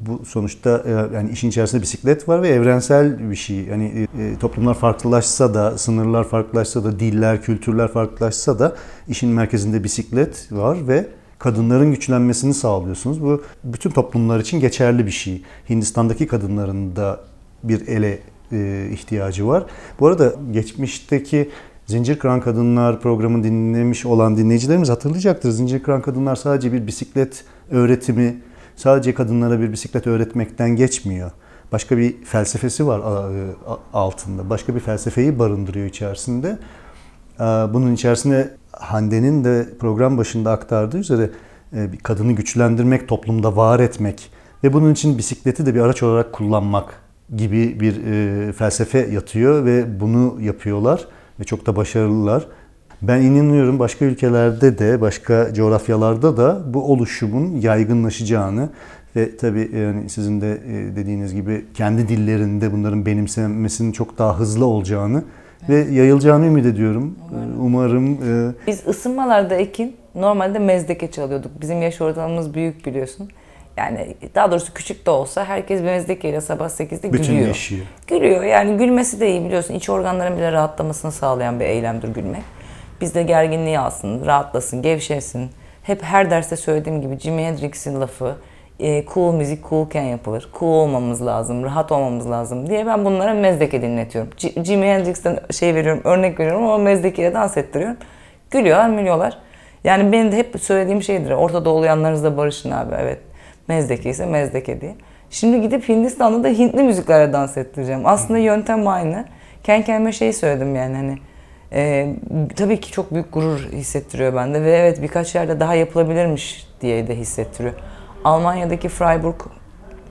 Bu 0.00 0.24
sonuçta 0.24 0.84
yani 1.14 1.30
işin 1.30 1.48
içerisinde 1.48 1.82
bisiklet 1.82 2.28
var 2.28 2.42
ve 2.42 2.48
evrensel 2.48 3.30
bir 3.30 3.36
şey. 3.36 3.56
Yani 3.56 4.08
toplumlar 4.40 4.74
farklılaşsa 4.74 5.54
da, 5.54 5.78
sınırlar 5.78 6.24
farklılaşsa 6.24 6.84
da, 6.84 7.00
diller, 7.00 7.42
kültürler 7.42 7.88
farklılaşsa 7.88 8.58
da 8.58 8.74
işin 9.08 9.30
merkezinde 9.30 9.84
bisiklet 9.84 10.52
var 10.52 10.88
ve 10.88 11.06
kadınların 11.44 11.90
güçlenmesini 11.90 12.54
sağlıyorsunuz. 12.54 13.22
Bu 13.22 13.42
bütün 13.64 13.90
toplumlar 13.90 14.40
için 14.40 14.60
geçerli 14.60 15.06
bir 15.06 15.10
şey. 15.10 15.42
Hindistan'daki 15.68 16.26
kadınların 16.26 16.96
da 16.96 17.20
bir 17.62 17.88
ele 17.88 18.18
e, 18.52 18.88
ihtiyacı 18.92 19.46
var. 19.46 19.64
Bu 20.00 20.06
arada 20.06 20.34
geçmişteki 20.52 21.50
Zincir 21.86 22.18
Kıran 22.18 22.40
Kadınlar 22.40 23.00
programını 23.00 23.44
dinlemiş 23.44 24.06
olan 24.06 24.36
dinleyicilerimiz 24.36 24.88
hatırlayacaktır. 24.88 25.50
Zincir 25.50 25.82
Kıran 25.82 26.02
Kadınlar 26.02 26.36
sadece 26.36 26.72
bir 26.72 26.86
bisiklet 26.86 27.44
öğretimi, 27.70 28.42
sadece 28.76 29.14
kadınlara 29.14 29.60
bir 29.60 29.72
bisiklet 29.72 30.06
öğretmekten 30.06 30.76
geçmiyor. 30.76 31.30
Başka 31.72 31.96
bir 31.98 32.24
felsefesi 32.24 32.86
var 32.86 33.00
a- 33.00 33.78
altında. 33.98 34.50
Başka 34.50 34.74
bir 34.74 34.80
felsefeyi 34.80 35.38
barındırıyor 35.38 35.86
içerisinde. 35.86 36.58
Bunun 37.74 37.94
içerisinde 37.94 38.54
Hande'nin 38.80 39.44
de 39.44 39.66
program 39.78 40.18
başında 40.18 40.50
aktardığı 40.50 40.98
üzere 40.98 41.30
e, 41.72 41.90
kadını 42.02 42.32
güçlendirmek, 42.32 43.08
toplumda 43.08 43.56
var 43.56 43.80
etmek 43.80 44.30
ve 44.64 44.72
bunun 44.72 44.92
için 44.92 45.18
bisikleti 45.18 45.66
de 45.66 45.74
bir 45.74 45.80
araç 45.80 46.02
olarak 46.02 46.32
kullanmak 46.32 46.94
gibi 47.36 47.80
bir 47.80 48.06
e, 48.06 48.52
felsefe 48.52 48.98
yatıyor 48.98 49.64
ve 49.64 50.00
bunu 50.00 50.40
yapıyorlar 50.40 51.06
ve 51.40 51.44
çok 51.44 51.66
da 51.66 51.76
başarılılar. 51.76 52.46
Ben 53.02 53.22
inanıyorum 53.22 53.78
başka 53.78 54.04
ülkelerde 54.04 54.78
de, 54.78 55.00
başka 55.00 55.54
coğrafyalarda 55.54 56.36
da 56.36 56.74
bu 56.74 56.92
oluşumun 56.92 57.60
yaygınlaşacağını 57.60 58.68
Ve 59.16 59.36
tabii 59.36 59.70
yani 59.74 60.10
sizin 60.10 60.40
de 60.40 60.52
e, 60.52 60.96
dediğiniz 60.96 61.34
gibi 61.34 61.64
kendi 61.74 62.08
dillerinde 62.08 62.72
bunların 62.72 63.06
benimsenmesinin 63.06 63.92
çok 63.92 64.18
daha 64.18 64.38
hızlı 64.38 64.66
olacağını 64.66 65.24
ve 65.68 65.76
yayılacağını 65.76 66.46
ümit 66.46 66.66
ediyorum. 66.66 67.18
E, 67.32 67.60
Umarım 67.60 68.12
e, 68.12 68.52
Biz 68.66 68.86
ısınmalarda 68.86 69.54
Ekin 69.54 69.96
normalde 70.14 70.58
mezdeke 70.58 71.10
çalıyorduk. 71.10 71.60
Bizim 71.60 71.82
yaş 71.82 72.00
ortalamamız 72.00 72.54
büyük 72.54 72.86
biliyorsun. 72.86 73.30
Yani 73.76 74.14
daha 74.34 74.50
doğrusu 74.50 74.74
küçük 74.74 75.06
de 75.06 75.10
olsa 75.10 75.44
herkes 75.44 75.80
bir 75.80 75.84
mezdekeyle 75.84 76.40
sabah 76.40 76.68
8'de 76.68 77.12
bütün 77.12 77.24
gülüyor. 77.32 77.48
yaşıyor. 77.48 77.86
Gülüyor 78.06 78.42
yani 78.44 78.76
gülmesi 78.76 79.20
de 79.20 79.30
iyi 79.30 79.44
biliyorsun. 79.44 79.74
İç 79.74 79.88
organların 79.90 80.36
bile 80.36 80.52
rahatlamasını 80.52 81.12
sağlayan 81.12 81.60
bir 81.60 81.64
eylemdir 81.64 82.08
gülmek. 82.08 82.42
Bizde 83.00 83.22
gerginliği 83.22 83.78
alsın, 83.78 84.26
rahatlasın, 84.26 84.82
gevşesin. 84.82 85.50
Hep 85.82 86.02
her 86.02 86.30
derste 86.30 86.56
söylediğim 86.56 87.00
gibi 87.00 87.18
Jimi 87.18 87.42
Hendrix'in 87.42 88.00
lafı 88.00 88.34
e, 88.80 89.04
cool 89.14 89.34
müzik 89.34 89.68
coolken 89.68 90.02
yapılır. 90.02 90.48
Cool 90.58 90.72
olmamız 90.72 91.26
lazım, 91.26 91.64
rahat 91.64 91.92
olmamız 91.92 92.30
lazım 92.30 92.70
diye 92.70 92.86
ben 92.86 93.04
bunlara 93.04 93.34
mezdeke 93.34 93.82
dinletiyorum. 93.82 94.30
Jimi 94.64 94.86
Hendrix'ten 94.86 95.38
şey 95.50 95.74
veriyorum, 95.74 96.00
örnek 96.04 96.40
veriyorum 96.40 96.64
ama 96.64 96.78
mezdekeyle 96.78 97.34
dans 97.34 97.56
ettiriyorum. 97.56 97.96
Gülüyorlar, 98.50 98.88
mülüyorlar. 98.88 99.38
Yani 99.84 100.12
benim 100.12 100.32
de 100.32 100.36
hep 100.36 100.60
söylediğim 100.60 101.02
şeydir. 101.02 101.30
Orta 101.30 101.64
Doğulayanlarınızla 101.64 102.36
barışın 102.36 102.70
abi. 102.70 102.94
Evet. 103.00 103.18
Mezdeke 103.68 104.10
ise 104.10 104.26
mezdeke 104.26 104.80
diye. 104.80 104.94
Şimdi 105.30 105.60
gidip 105.60 105.88
Hindistan'da 105.88 106.44
da 106.44 106.48
Hintli 106.48 106.82
müziklerle 106.82 107.32
dans 107.32 107.56
ettireceğim. 107.56 108.00
Aslında 108.04 108.38
yöntem 108.38 108.88
aynı. 108.88 109.24
Kendi 109.64 109.86
kendime 109.86 110.12
şey 110.12 110.32
söyledim 110.32 110.76
yani 110.76 110.96
hani 110.96 111.18
e, 111.72 112.14
tabii 112.56 112.80
ki 112.80 112.92
çok 112.92 113.14
büyük 113.14 113.32
gurur 113.32 113.68
hissettiriyor 113.72 114.34
bende 114.34 114.62
ve 114.62 114.70
evet 114.70 115.02
birkaç 115.02 115.34
yerde 115.34 115.60
daha 115.60 115.74
yapılabilirmiş 115.74 116.66
diye 116.80 117.08
de 117.08 117.16
hissettiriyor. 117.16 117.74
Almanya'daki 118.24 118.88
Freiburg 118.88 119.40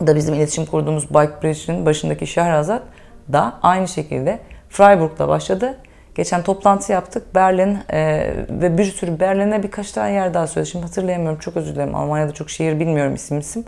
da 0.07 0.15
bizim 0.15 0.35
iletişim 0.35 0.65
kurduğumuz 0.65 1.09
Bike 1.09 1.33
Bridge'in 1.43 1.85
başındaki 1.85 2.27
Şehrazat 2.27 2.83
da 3.33 3.59
aynı 3.61 3.87
şekilde 3.87 4.39
Freiburg'da 4.69 5.27
başladı. 5.27 5.77
Geçen 6.15 6.43
toplantı 6.43 6.91
yaptık. 6.91 7.35
Berlin 7.35 7.77
e, 7.91 8.33
ve 8.49 8.77
bir 8.77 8.85
sürü 8.85 9.19
Berlin'e 9.19 9.63
birkaç 9.63 9.91
tane 9.91 10.11
yer 10.11 10.33
daha 10.33 10.47
söyledi. 10.47 10.69
Şimdi 10.69 10.85
hatırlayamıyorum. 10.85 11.39
Çok 11.39 11.57
özür 11.57 11.75
dilerim. 11.75 11.95
Almanya'da 11.95 12.31
çok 12.31 12.49
şehir 12.49 12.79
bilmiyorum 12.79 13.15
isim 13.15 13.39
isim. 13.39 13.65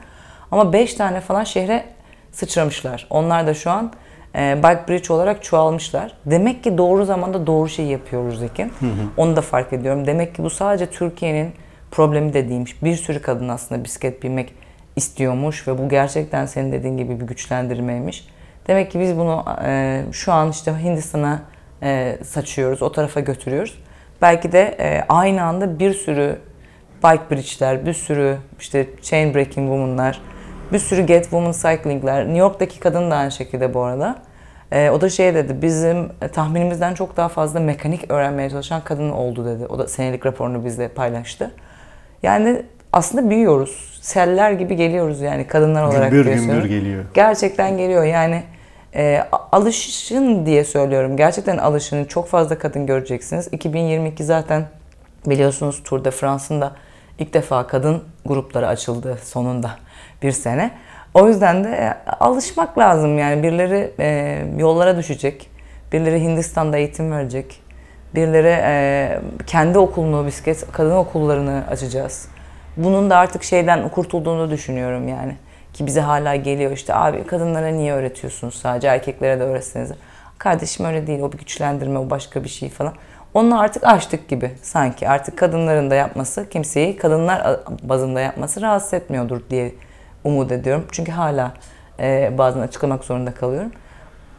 Ama 0.52 0.74
5 0.74 0.94
tane 0.94 1.22
falan 1.22 1.44
şehre 1.44 1.86
sıçramışlar. 2.32 3.08
Onlar 3.10 3.48
da 3.48 3.54
şu 3.54 3.72
an 3.72 3.92
e, 4.36 4.58
Bike 4.58 4.82
Bridge 4.88 5.14
olarak 5.14 5.44
çoğalmışlar. 5.44 6.14
Demek 6.26 6.64
ki 6.64 6.78
doğru 6.78 7.06
zamanda 7.06 7.48
doğru 7.48 7.70
şeyi 7.70 7.92
yapıyoruz 7.92 8.44
Ekin. 8.44 8.74
Onu 9.18 9.36
da 9.36 9.42
fark 9.42 9.74
ediyorum. 9.74 10.08
Demek 10.08 10.36
ki 10.36 10.44
bu 10.44 10.50
sadece 10.50 10.86
Türkiye'nin 10.86 11.54
problemi 11.92 12.34
de 12.34 12.50
değilmiş. 12.50 12.84
Bir 12.84 12.96
sürü 12.96 13.22
kadın 13.22 13.50
aslında 13.50 13.84
bisiklet 13.84 14.24
binmek 14.24 14.54
istiyormuş 14.96 15.68
ve 15.68 15.78
bu 15.78 15.90
gerçekten 15.90 16.46
senin 16.46 16.72
dediğin 16.72 16.98
gibi 16.98 17.20
bir 17.20 17.26
güçlendirmeymiş. 17.26 18.28
Demek 18.68 18.92
ki 18.92 19.00
biz 19.00 19.18
bunu 19.18 19.46
e, 19.66 20.04
şu 20.12 20.32
an 20.32 20.50
işte 20.50 20.74
Hindistan'a 20.84 21.42
e, 21.84 22.18
saçıyoruz, 22.24 22.82
o 22.82 22.92
tarafa 22.92 23.20
götürüyoruz. 23.20 23.84
Belki 24.22 24.52
de 24.52 24.76
e, 24.80 25.06
aynı 25.10 25.44
anda 25.44 25.80
bir 25.80 25.94
sürü 25.94 26.38
bike 27.04 27.24
bridge'ler, 27.32 27.86
bir 27.86 27.94
sürü 27.94 28.38
işte 28.60 28.88
chain 29.02 29.34
breaking 29.34 29.68
woman'lar, 29.70 30.22
bir 30.74 30.80
sürü 30.80 31.02
get 31.02 31.24
woman 31.24 31.52
cycling'ler. 31.52 32.24
New 32.24 32.38
York'taki 32.38 32.80
kadın 32.80 33.12
da 33.12 33.16
aynı 33.16 33.32
şekilde 33.32 33.74
bu 33.74 33.82
arada. 33.82 34.16
E, 34.72 34.90
o 34.90 35.02
da 35.02 35.10
şey 35.10 35.36
dedi, 35.36 35.62
bizim 35.62 36.12
e, 36.22 36.28
tahminimizden 36.28 36.94
çok 36.94 37.18
daha 37.18 37.30
fazla 37.30 37.60
mekanik 37.60 38.12
öğrenmeye 38.12 38.50
çalışan 38.50 38.82
kadın 38.84 39.10
oldu 39.10 39.46
dedi. 39.46 39.66
O 39.66 39.80
da 39.80 39.88
senelik 39.88 40.26
raporunu 40.26 40.66
bizle 40.66 40.88
paylaştı. 40.88 41.52
Yani 42.24 42.62
aslında 42.94 43.30
büyüyoruz. 43.30 43.92
Seller 44.02 44.52
gibi 44.52 44.76
geliyoruz 44.76 45.22
yani 45.22 45.48
kadınlar 45.48 45.84
olarak 45.84 46.12
gümbür 46.12 46.34
gümbür 46.34 46.66
geliyor. 46.66 47.04
Gerçekten 47.14 47.78
geliyor 47.78 48.04
yani 48.04 48.44
e, 48.96 49.24
alışın 49.52 50.46
diye 50.46 50.64
söylüyorum. 50.64 51.18
Gerçekten 51.18 51.58
alışın. 51.58 52.06
Çok 52.06 52.28
fazla 52.28 52.58
kadın 52.58 52.86
göreceksiniz. 52.86 53.48
2022 53.52 54.24
zaten 54.24 54.66
biliyorsunuz 55.26 55.82
Tour 55.84 56.06
de 56.06 56.12
France'ın 56.12 56.62
da 56.62 56.72
ilk 57.20 57.34
defa 57.34 57.68
kadın 57.68 58.04
grupları 58.26 58.68
açıldı 58.68 59.18
sonunda 59.24 59.72
bir 60.24 60.32
sene. 60.32 60.72
O 61.14 61.28
yüzden 61.28 61.64
de 61.64 61.70
e, 61.70 62.12
alışmak 62.12 62.78
lazım 62.78 63.18
yani 63.18 63.44
birileri 63.44 63.94
e, 64.00 64.38
yollara 64.58 64.98
düşecek, 64.98 65.50
birileri 65.94 66.22
Hindistan'da 66.22 66.78
eğitim 66.78 67.12
verecek, 67.12 67.62
birileri 68.16 68.62
e, 68.64 69.20
kendi 69.48 69.78
okulunu, 69.78 70.26
bisiklet 70.28 70.72
kadın 70.72 70.96
okullarını 70.96 71.64
açacağız. 71.70 72.28
Bunun 72.78 73.10
da 73.10 73.18
artık 73.18 73.44
şeyden 73.44 73.90
kurtulduğunu 73.90 74.52
düşünüyorum 74.52 75.08
yani. 75.08 75.36
Ki 75.74 75.86
bize 75.86 76.02
hala 76.02 76.36
geliyor 76.36 76.72
işte 76.72 76.96
abi 76.96 77.24
kadınlara 77.24 77.68
niye 77.68 77.94
öğretiyorsunuz 77.94 78.56
sadece 78.56 78.88
erkeklere 78.88 79.40
de 79.40 79.44
öğretseniz. 79.44 79.92
Kardeşim 80.38 80.86
öyle 80.86 81.08
değil 81.08 81.22
o 81.22 81.32
bir 81.32 81.38
güçlendirme 81.38 82.00
o 82.00 82.10
başka 82.10 82.44
bir 82.44 82.50
şey 82.50 82.70
falan. 82.70 82.94
Onu 83.34 83.60
artık 83.60 83.84
açtık 83.88 84.28
gibi 84.28 84.52
sanki 84.62 85.10
artık 85.10 85.38
kadınların 85.38 85.92
da 85.92 85.96
yapması 85.96 86.50
kimseyi 86.50 86.98
kadınlar 86.98 87.60
bazında 87.84 88.22
yapması 88.22 88.62
rahatsız 88.62 88.94
etmiyordur 88.94 89.42
diye 89.50 89.74
umut 90.24 90.52
ediyorum. 90.52 90.86
Çünkü 90.92 91.12
hala 91.12 91.54
e, 92.00 92.38
bazen 92.38 92.60
açıklamak 92.60 93.04
zorunda 93.04 93.34
kalıyorum. 93.34 93.72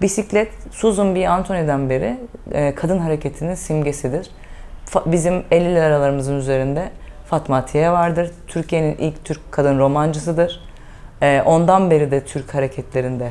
Bisiklet 0.00 0.52
Susan 0.70 1.14
B. 1.14 1.28
Anthony'den 1.28 1.90
beri 1.90 2.16
e, 2.52 2.74
kadın 2.74 2.98
hareketinin 2.98 3.55
simgesidir. 3.55 4.31
Fa- 4.87 5.12
bizim 5.12 5.35
50'ler 5.35 5.81
aralarımızın 5.81 6.37
üzerinde 6.37 6.90
Fatma 7.26 7.57
Atiye 7.57 7.90
vardır. 7.90 8.31
Türkiye'nin 8.46 8.96
ilk 8.96 9.24
Türk 9.24 9.52
kadın 9.52 9.78
romancısıdır. 9.78 10.61
E, 11.22 11.42
ondan 11.46 11.90
beri 11.90 12.11
de 12.11 12.24
Türk 12.24 12.55
hareketlerinde 12.55 13.31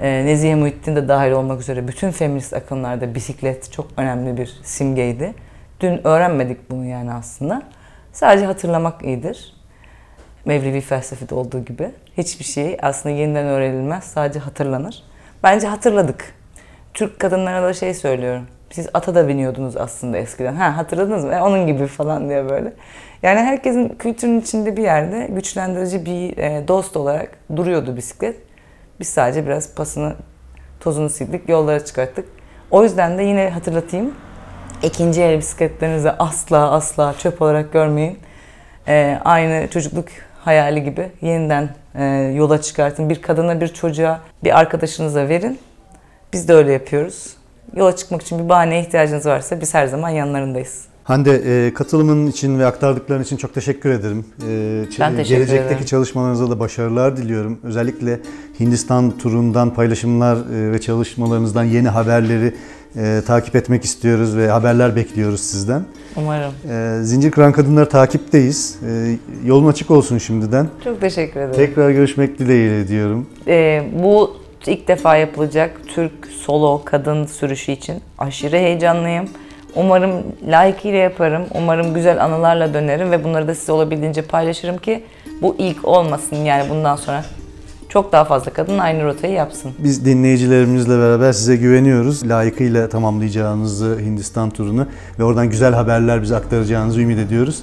e, 0.00 0.24
Nezihe 0.26 0.54
Muhittin 0.54 0.96
de 0.96 1.08
dahil 1.08 1.32
olmak 1.32 1.60
üzere 1.60 1.88
bütün 1.88 2.10
feminist 2.10 2.54
akımlarda 2.54 3.14
bisiklet 3.14 3.72
çok 3.72 3.86
önemli 3.96 4.36
bir 4.36 4.60
simgeydi. 4.62 5.34
Dün 5.80 6.06
öğrenmedik 6.06 6.70
bunu 6.70 6.84
yani 6.84 7.12
aslında. 7.12 7.62
Sadece 8.12 8.46
hatırlamak 8.46 9.04
iyidir. 9.04 9.54
Mevlevi 10.44 10.80
felsefede 10.80 11.34
olduğu 11.34 11.64
gibi. 11.64 11.90
Hiçbir 12.18 12.44
şey 12.44 12.78
aslında 12.82 13.14
yeniden 13.14 13.46
öğrenilmez, 13.46 14.04
sadece 14.04 14.38
hatırlanır. 14.38 15.02
Bence 15.44 15.66
hatırladık. 15.66 16.34
Türk 16.94 17.18
kadınlara 17.20 17.62
da 17.62 17.72
şey 17.72 17.94
söylüyorum. 17.94 18.46
Siz 18.70 18.88
ata 18.94 19.14
da 19.14 19.28
biniyordunuz 19.28 19.76
aslında 19.76 20.18
eskiden. 20.18 20.54
Ha 20.54 20.76
hatırladınız 20.76 21.24
mı? 21.24 21.34
E, 21.34 21.40
onun 21.40 21.66
gibi 21.66 21.86
falan 21.86 22.28
diye 22.28 22.48
böyle. 22.48 22.72
Yani 23.22 23.40
herkesin 23.40 23.88
kültürün 23.88 24.40
içinde 24.40 24.76
bir 24.76 24.82
yerde 24.82 25.26
güçlendirici 25.30 26.06
bir 26.06 26.38
e, 26.38 26.68
dost 26.68 26.96
olarak 26.96 27.30
duruyordu 27.56 27.96
bisiklet. 27.96 28.36
Biz 29.00 29.08
sadece 29.08 29.46
biraz 29.46 29.74
pasını, 29.74 30.14
tozunu 30.80 31.10
sildik, 31.10 31.48
yollara 31.48 31.84
çıkarttık. 31.84 32.28
O 32.70 32.82
yüzden 32.82 33.18
de 33.18 33.22
yine 33.22 33.50
hatırlatayım. 33.50 34.14
İkinci 34.82 35.22
el 35.22 35.38
bisikletlerinizi 35.38 36.10
asla 36.10 36.70
asla 36.70 37.14
çöp 37.18 37.42
olarak 37.42 37.72
görmeyin. 37.72 38.18
Ee, 38.88 39.18
aynı 39.24 39.68
çocukluk 39.70 40.08
hayali 40.44 40.84
gibi 40.84 41.10
yeniden 41.20 41.62
e, 41.64 41.83
yola 42.34 42.60
çıkartın. 42.60 43.10
Bir 43.10 43.22
kadına, 43.22 43.60
bir 43.60 43.68
çocuğa, 43.68 44.20
bir 44.44 44.58
arkadaşınıza 44.58 45.28
verin. 45.28 45.58
Biz 46.32 46.48
de 46.48 46.54
öyle 46.54 46.72
yapıyoruz. 46.72 47.36
Yola 47.76 47.96
çıkmak 47.96 48.22
için 48.22 48.38
bir 48.38 48.48
bahaneye 48.48 48.80
ihtiyacınız 48.80 49.26
varsa 49.26 49.60
biz 49.60 49.74
her 49.74 49.86
zaman 49.86 50.08
yanlarındayız. 50.08 50.84
Hande 51.04 51.66
e, 51.66 51.74
katılımın 51.74 52.26
için 52.26 52.58
ve 52.58 52.66
aktardıkların 52.66 53.22
için 53.22 53.36
çok 53.36 53.54
teşekkür 53.54 53.90
ederim. 53.90 54.24
E, 54.48 54.84
Ben 55.00 55.16
teşekkür 55.16 55.36
gelecekteki 55.36 55.66
ederim. 55.66 55.84
çalışmalarınıza 55.84 56.50
da 56.50 56.60
başarılar 56.60 57.16
diliyorum. 57.16 57.58
Özellikle 57.62 58.20
Hindistan 58.60 59.18
turundan 59.18 59.74
paylaşımlar 59.74 60.36
e, 60.36 60.72
ve 60.72 60.80
çalışmalarınızdan 60.80 61.64
yeni 61.64 61.88
haberleri 61.88 62.54
e, 62.96 63.22
takip 63.26 63.56
etmek 63.56 63.84
istiyoruz 63.84 64.36
ve 64.36 64.48
haberler 64.48 64.96
bekliyoruz 64.96 65.40
sizden. 65.40 65.82
Umarım. 66.16 66.52
E, 66.70 66.98
Zincir 67.02 67.30
Kıran 67.30 67.52
Kadınları 67.52 67.88
takipteyiz. 67.88 68.78
E, 68.88 69.16
yolun 69.44 69.68
açık 69.68 69.90
olsun 69.90 70.18
şimdiden. 70.18 70.68
Çok 70.84 71.00
teşekkür 71.00 71.40
ederim. 71.40 71.54
Tekrar 71.56 71.90
görüşmek 71.90 72.38
dileğiyle 72.38 72.88
diyorum. 72.88 73.26
Ee, 73.46 73.82
bu 74.02 74.36
ilk 74.66 74.88
defa 74.88 75.16
yapılacak 75.16 75.80
Türk 75.94 76.12
solo 76.26 76.82
kadın 76.84 77.26
sürüşü 77.26 77.72
için 77.72 77.94
aşırı 78.18 78.56
heyecanlıyım. 78.56 79.28
Umarım 79.76 80.10
layıkıyla 80.48 80.98
yaparım. 80.98 81.42
Umarım 81.54 81.94
güzel 81.94 82.24
anılarla 82.24 82.74
dönerim 82.74 83.10
ve 83.10 83.24
bunları 83.24 83.48
da 83.48 83.54
size 83.54 83.72
olabildiğince 83.72 84.22
paylaşırım 84.22 84.78
ki 84.78 85.04
bu 85.42 85.56
ilk 85.58 85.88
olmasın 85.88 86.36
yani 86.36 86.70
bundan 86.70 86.96
sonra 86.96 87.24
çok 87.88 88.12
daha 88.12 88.24
fazla 88.24 88.52
kadın 88.52 88.78
aynı 88.78 89.04
rotayı 89.04 89.32
yapsın. 89.32 89.72
Biz 89.78 90.04
dinleyicilerimizle 90.04 90.98
beraber 90.98 91.32
size 91.32 91.56
güveniyoruz. 91.56 92.28
Layıkıyla 92.28 92.88
tamamlayacağınızı 92.88 93.98
Hindistan 94.00 94.50
turunu 94.50 94.86
ve 95.18 95.24
oradan 95.24 95.50
güzel 95.50 95.74
haberler 95.74 96.22
bize 96.22 96.36
aktaracağınızı 96.36 97.00
ümit 97.00 97.18
ediyoruz. 97.18 97.62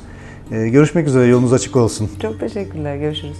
E, 0.51 0.69
görüşmek 0.69 1.07
üzere. 1.07 1.25
Yolunuz 1.25 1.53
açık 1.53 1.75
olsun. 1.75 2.09
Çok 2.21 2.39
teşekkürler. 2.39 2.95
Görüşürüz. 2.95 3.37